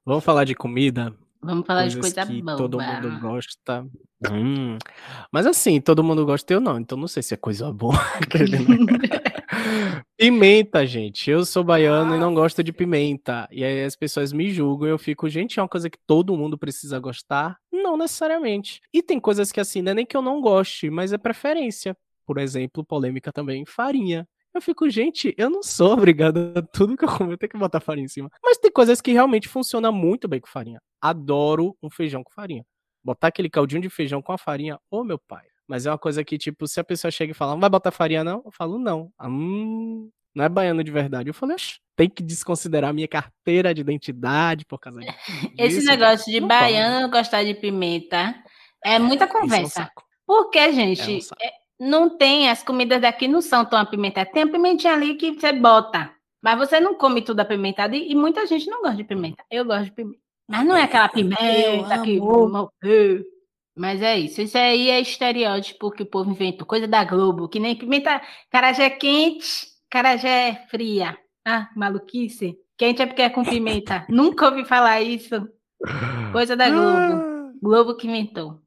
[0.06, 1.14] Vamos falar de comida?
[1.42, 2.58] Vamos falar de coisa que boa.
[2.58, 3.86] todo mundo gosta.
[4.32, 4.78] Hum.
[5.32, 7.94] Mas assim, todo mundo gosta eu não, então não sei se é coisa boa.
[10.18, 11.30] pimenta, gente.
[11.30, 12.18] Eu sou baiano ah.
[12.18, 13.48] e não gosto de pimenta.
[13.52, 16.38] E aí as pessoas me julgam e eu fico, gente, é uma coisa que todo
[16.38, 17.58] mundo precisa gostar?
[17.72, 18.82] Não necessariamente.
[18.94, 21.96] E tem coisas que assim, não é nem que eu não goste, mas é preferência.
[22.26, 24.28] Por exemplo, polêmica também, farinha.
[24.54, 27.58] Eu fico, gente, eu não sou obrigado a tudo que eu como, eu tenho que
[27.58, 28.30] botar farinha em cima.
[28.44, 30.80] Mas tem coisas que realmente funcionam muito bem com farinha.
[31.02, 32.66] Adoro um feijão com farinha.
[33.04, 35.46] Botar aquele caldinho de feijão com a farinha, ô oh, meu pai.
[35.68, 37.92] Mas é uma coisa que, tipo, se a pessoa chega e fala, não vai botar
[37.92, 38.42] farinha não?
[38.46, 39.12] Eu falo, não.
[39.22, 41.30] Hum, não é baiano de verdade.
[41.30, 41.56] Eu falei,
[41.96, 45.52] tem que desconsiderar minha carteira de identidade por causa disso.
[45.58, 48.36] Esse negócio de baiano gostar de pimenta
[48.84, 49.82] é muita conversa.
[49.82, 54.32] É um Porque, gente, é um não tem, as comidas daqui não são tão apimentadas.
[54.32, 56.12] Tem a pimentinha ali que você bota,
[56.42, 59.44] mas você não come tudo apimentado e, e muita gente não gosta de pimenta.
[59.52, 60.20] Eu gosto de pimenta.
[60.48, 62.20] Mas não é aquela pimenta que.
[63.76, 64.42] Mas é isso.
[64.42, 66.66] Isso aí é estereótipo que o povo inventou.
[66.66, 68.22] Coisa da Globo, que nem pimenta.
[68.50, 71.18] Carajé quente, carajé fria.
[71.46, 72.58] Ah, maluquice.
[72.78, 74.06] Quente é porque é com pimenta.
[74.10, 75.48] Nunca ouvi falar isso.
[76.32, 76.88] Coisa da Globo.
[76.88, 77.52] Ah.
[77.62, 78.62] Globo que inventou.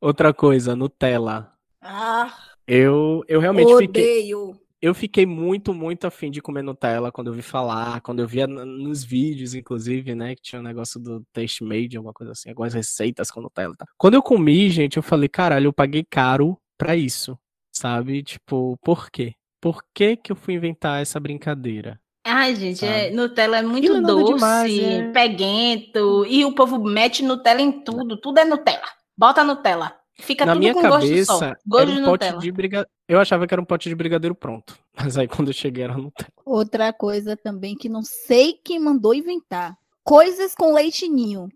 [0.00, 1.52] Outra coisa, Nutella.
[1.80, 2.34] Ah,
[2.66, 4.52] eu, eu realmente odeio.
[4.52, 4.63] fiquei.
[4.84, 8.46] Eu fiquei muito, muito afim de comer Nutella quando eu vi falar, quando eu via
[8.46, 10.34] nos vídeos, inclusive, né?
[10.34, 13.74] Que tinha o um negócio do Taste Made, alguma coisa assim, algumas receitas com Nutella.
[13.78, 13.86] Tá?
[13.96, 17.34] Quando eu comi, gente, eu falei, caralho, eu paguei caro pra isso.
[17.74, 18.22] Sabe?
[18.22, 19.32] Tipo, por quê?
[19.58, 21.98] Por que, que eu fui inventar essa brincadeira?
[22.22, 25.10] Ai, gente, é, Nutella é muito é doce, demais, é.
[25.12, 28.88] peguento, e o povo mete Nutella em tudo, tudo é Nutella.
[29.16, 30.03] Bota Nutella.
[30.16, 32.88] Fica Na tudo minha com cabeça, gosto era um de pote de briga...
[33.08, 34.78] Eu achava que era um pote de brigadeiro pronto.
[34.96, 36.30] Mas aí quando eu cheguei era Nutella.
[36.44, 39.76] Outra coisa também que não sei quem mandou inventar.
[40.02, 41.48] Coisas com leitinho.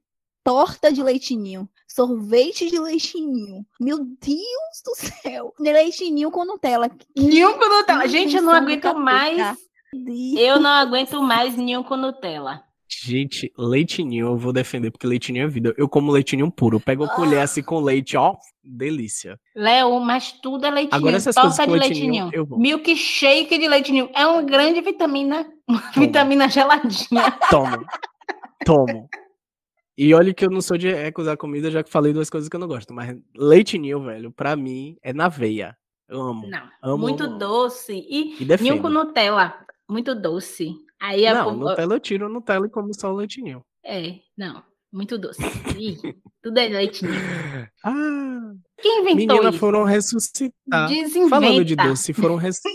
[0.42, 1.68] Torta de leitinho.
[1.86, 3.64] Sorvete de leitinho.
[3.80, 5.54] Meu Deus do céu.
[5.58, 6.90] Leitinho com Nutella.
[7.16, 8.08] Ninho com Nutella.
[8.08, 9.56] Gente, eu não aguento mais.
[10.36, 12.62] Eu não aguento mais ninho com Nutella.
[12.90, 15.74] Gente, leitinho eu vou defender, porque leitinho é vida.
[15.76, 16.76] Eu como leitinho puro.
[16.76, 18.34] Eu pego a colher assim com leite, ó,
[18.64, 19.38] delícia.
[19.54, 20.96] Léo, mas tudo é leitinho.
[20.96, 22.58] Agora essas Torta de leitinho, vou.
[22.58, 24.08] Milkshake de leitinho.
[24.14, 25.46] É uma grande vitamina.
[25.68, 26.06] Uma Toma.
[26.06, 27.30] vitamina geladinha.
[27.50, 27.84] Tomo.
[28.64, 29.08] Tomo.
[29.96, 32.56] E olha que eu não sou de recusar comida, já que falei duas coisas que
[32.56, 32.94] eu não gosto.
[32.94, 35.76] Mas leitinho, velho, pra mim, é na veia.
[36.08, 36.48] Eu amo.
[36.48, 37.38] Não, amo, muito amo.
[37.38, 37.92] doce.
[37.92, 39.54] E, E ninho com Nutella.
[39.86, 40.74] Muito doce.
[41.00, 43.62] Aí a Não, Nutella eu tiro Nutella e como só o leitinho.
[43.84, 44.62] É, não.
[44.92, 45.40] Muito doce.
[45.78, 45.96] Ih,
[46.42, 47.10] tudo é leitinho.
[47.84, 49.58] Ah, Quem inventou meninas isso?
[49.60, 50.88] foram ressuscitar.
[50.88, 51.28] Desinventa.
[51.28, 52.58] Falando de doce, foram res...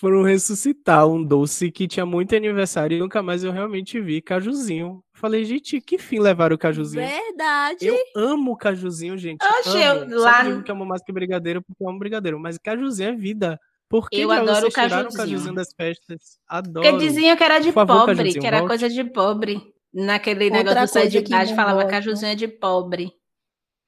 [0.00, 5.02] foram ressuscitar um doce que tinha muito aniversário e nunca mais eu realmente vi, cajuzinho.
[5.12, 7.06] Falei, gente, que fim levaram o cajuzinho?
[7.06, 7.86] Verdade.
[7.86, 9.44] Eu amo cajuzinho, gente.
[9.44, 10.14] Oxe, eu- amo.
[10.16, 12.38] lá Sabe no- digo que amo mais que brigadeiro, porque eu amo brigadeiro.
[12.38, 13.58] Mas cajuzinho é vida.
[13.94, 15.12] Por que Eu adoro o cajuzinho.
[15.16, 16.38] cajuzinho das festas?
[16.48, 16.84] Adoro.
[16.90, 18.68] Porque diziam que era de favor, pobre, Cajuzinho, que era volte.
[18.70, 19.62] coisa de pobre.
[19.94, 21.90] Naquele Outra negócio do sai de idade, falava gosto.
[21.90, 23.12] cajuzinho é de pobre.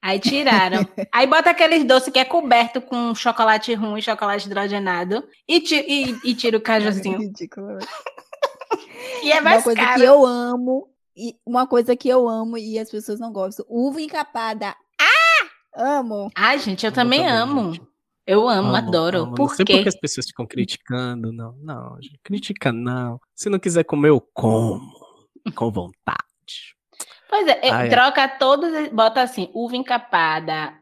[0.01, 0.87] Aí tiraram.
[1.11, 6.17] Aí bota aqueles doces que é coberto com chocolate ruim, chocolate hidrogenado, e, ti- e-
[6.23, 7.19] e tira o cajuzinho.
[7.19, 7.77] Ridículo.
[9.23, 9.99] E é Uma mais coisa caro.
[9.99, 13.65] que eu amo, e uma coisa que eu amo e as pessoas não gostam.
[13.67, 14.75] Uva encapada.
[15.01, 15.47] Ah!
[15.99, 16.29] Amo.
[16.35, 17.73] Ai, gente, eu Amo também também, amo.
[17.73, 17.87] gente.
[18.27, 19.19] Eu amo, adoro.
[19.23, 19.35] amo.
[19.35, 19.73] Por não sei quê?
[19.75, 21.31] porque as pessoas ficam criticando.
[21.31, 22.19] Não, não, gente.
[22.21, 23.19] Critica não.
[23.33, 24.81] Se não quiser comer, eu como.
[25.55, 26.17] Com vontade.
[27.29, 30.73] Pois é, troca todos, bota assim, uva encapada,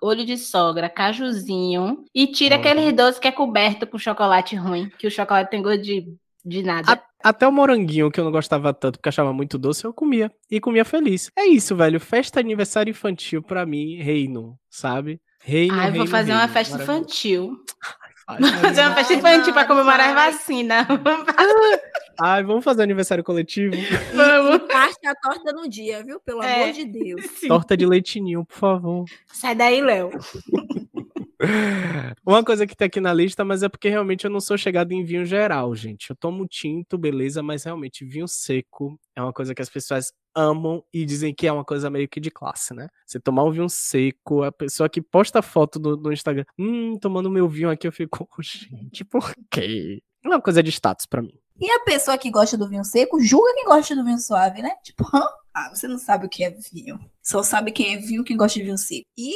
[0.00, 5.06] olho de sogra, cajuzinho, e tira aqueles doces que é coberto com chocolate ruim, que
[5.06, 6.06] o chocolate tem gosto de
[6.44, 6.92] De nada.
[6.92, 10.30] A- até o moranguinho, que eu não gostava tanto, porque achava muito doce, eu comia.
[10.50, 11.30] E comia doce, feliz.
[11.38, 12.00] É isso, velho.
[12.00, 15.20] Festa aniversário infantil, pra mim, reino, sabe?
[15.44, 16.52] Reino, Ai, vou reino, fazer uma reino.
[16.52, 17.56] festa infantil.
[18.28, 20.36] Ai, Vou fazer uma Ai, festa infantil pra não comemorar a faz.
[20.36, 20.86] vacina.
[22.20, 23.74] Ai, vamos fazer aniversário coletivo?
[24.14, 24.58] Vamos.
[24.70, 26.20] Parte a torta no dia, viu?
[26.20, 26.62] Pelo É.
[26.62, 27.24] amor de Deus.
[27.40, 27.48] Sim.
[27.48, 29.04] Torta de leitinho, por favor.
[29.32, 30.10] Sai daí, Léo.
[32.24, 34.92] Uma coisa que tem aqui na lista, mas é porque realmente eu não sou chegado
[34.92, 36.10] em vinho geral, gente.
[36.10, 40.82] Eu tomo tinto, beleza, mas realmente vinho seco é uma coisa que as pessoas amam
[40.92, 42.88] e dizem que é uma coisa meio que de classe, né?
[43.06, 47.30] Você tomar um vinho seco, a pessoa que posta foto no, no Instagram, hum, tomando
[47.30, 50.02] meu vinho aqui, eu fico, "Oh, gente, por quê?
[50.24, 51.38] É uma coisa de status pra mim.
[51.60, 54.70] E a pessoa que gosta do vinho seco julga quem gosta do vinho suave, né?
[54.84, 55.22] Tipo, "Hã?
[55.54, 56.98] ah, você não sabe o que é vinho.
[57.22, 59.04] Só sabe quem é vinho quem gosta de vinho seco.
[59.16, 59.34] E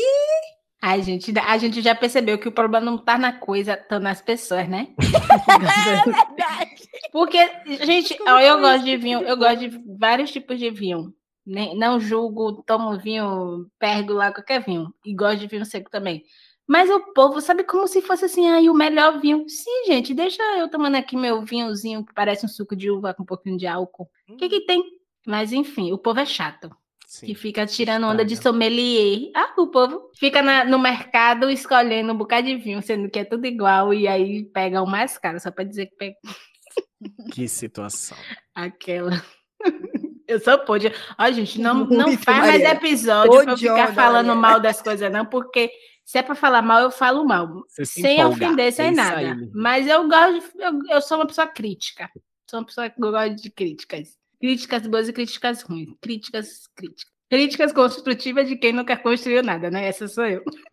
[0.81, 4.21] Ai, gente, a gente já percebeu que o problema não tá na coisa, tá nas
[4.21, 4.89] pessoas, né?
[7.11, 7.39] Porque,
[7.85, 11.13] gente, ó, eu gosto de vinho, eu gosto de vários tipos de vinho.
[11.45, 14.93] Nem, não julgo, tomo vinho, pergo lá qualquer vinho.
[15.05, 16.25] E gosto de vinho seco também.
[16.67, 19.49] Mas o povo sabe como se fosse assim, aí o melhor vinho.
[19.49, 23.23] Sim, gente, deixa eu tomando aqui meu vinhozinho que parece um suco de uva com
[23.23, 24.11] um pouquinho de álcool.
[24.29, 24.83] O que que tem?
[25.25, 26.71] Mas enfim, o povo é chato.
[27.07, 27.27] Sim.
[27.27, 29.31] Que fica tirando onda de sommelier.
[29.35, 33.25] Ah, o povo fica na- no mercado escolhendo um bocado de vinho, sendo que é
[33.25, 36.17] tudo igual, e aí pega o mais caro, só pra dizer que pega
[37.33, 38.19] Que situação.
[38.55, 39.23] aquela.
[40.29, 40.93] Eu só pode.
[41.17, 44.41] Ó, gente, não, não Muito, faz mais episódio pra eu ficar falando Maria.
[44.41, 45.71] mal das coisas, não, porque
[46.05, 47.63] se é pra falar mal, eu falo mal.
[47.69, 48.35] Se sem empolga.
[48.47, 49.17] ofender, sem É nada.
[49.19, 49.51] aí.
[49.55, 52.11] Mas eu gosto, de- eu, eu sou uma pessoa crítica.
[52.51, 54.17] Sou uma pessoa que gosta de críticas.
[54.41, 55.95] Críticas boas e críticas ruins.
[56.01, 57.13] Críticas, críticas.
[57.29, 59.87] Críticas construtivas de quem nunca construiu nada, né?
[59.89, 60.43] Essa sou eu.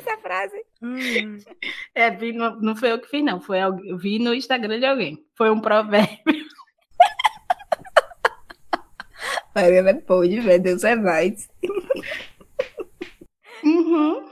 [0.00, 0.56] Essa frase.
[0.82, 1.38] Hum.
[1.94, 3.40] É, vi no- não foi eu que fiz, não.
[3.40, 5.24] Foi alguém, eu vi no Instagram de alguém.
[5.36, 6.18] Foi um provérbio.
[9.54, 10.62] Mariana é pode, velho.
[10.62, 11.48] Deus é mais.
[13.62, 14.28] Uhum.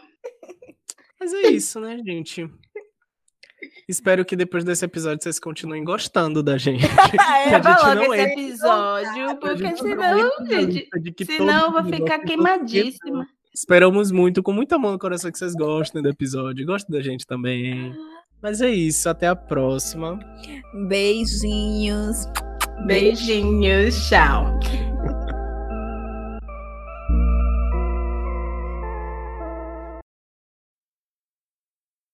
[1.20, 2.50] Mas é isso, né, gente?
[3.88, 6.82] Espero que depois desse episódio vocês continuem gostando da gente.
[7.44, 13.26] É, logo esse episódio, porque gente senão, gente, senão eu vou ficar queimadíssima.
[13.54, 16.64] Esperamos muito, com muito amor no coração, que vocês gostem do episódio.
[16.64, 17.94] Gostem da gente também.
[18.40, 20.18] Mas é isso, até a próxima.
[20.88, 22.26] Beijinhos.
[22.86, 24.58] Beijinhos, tchau.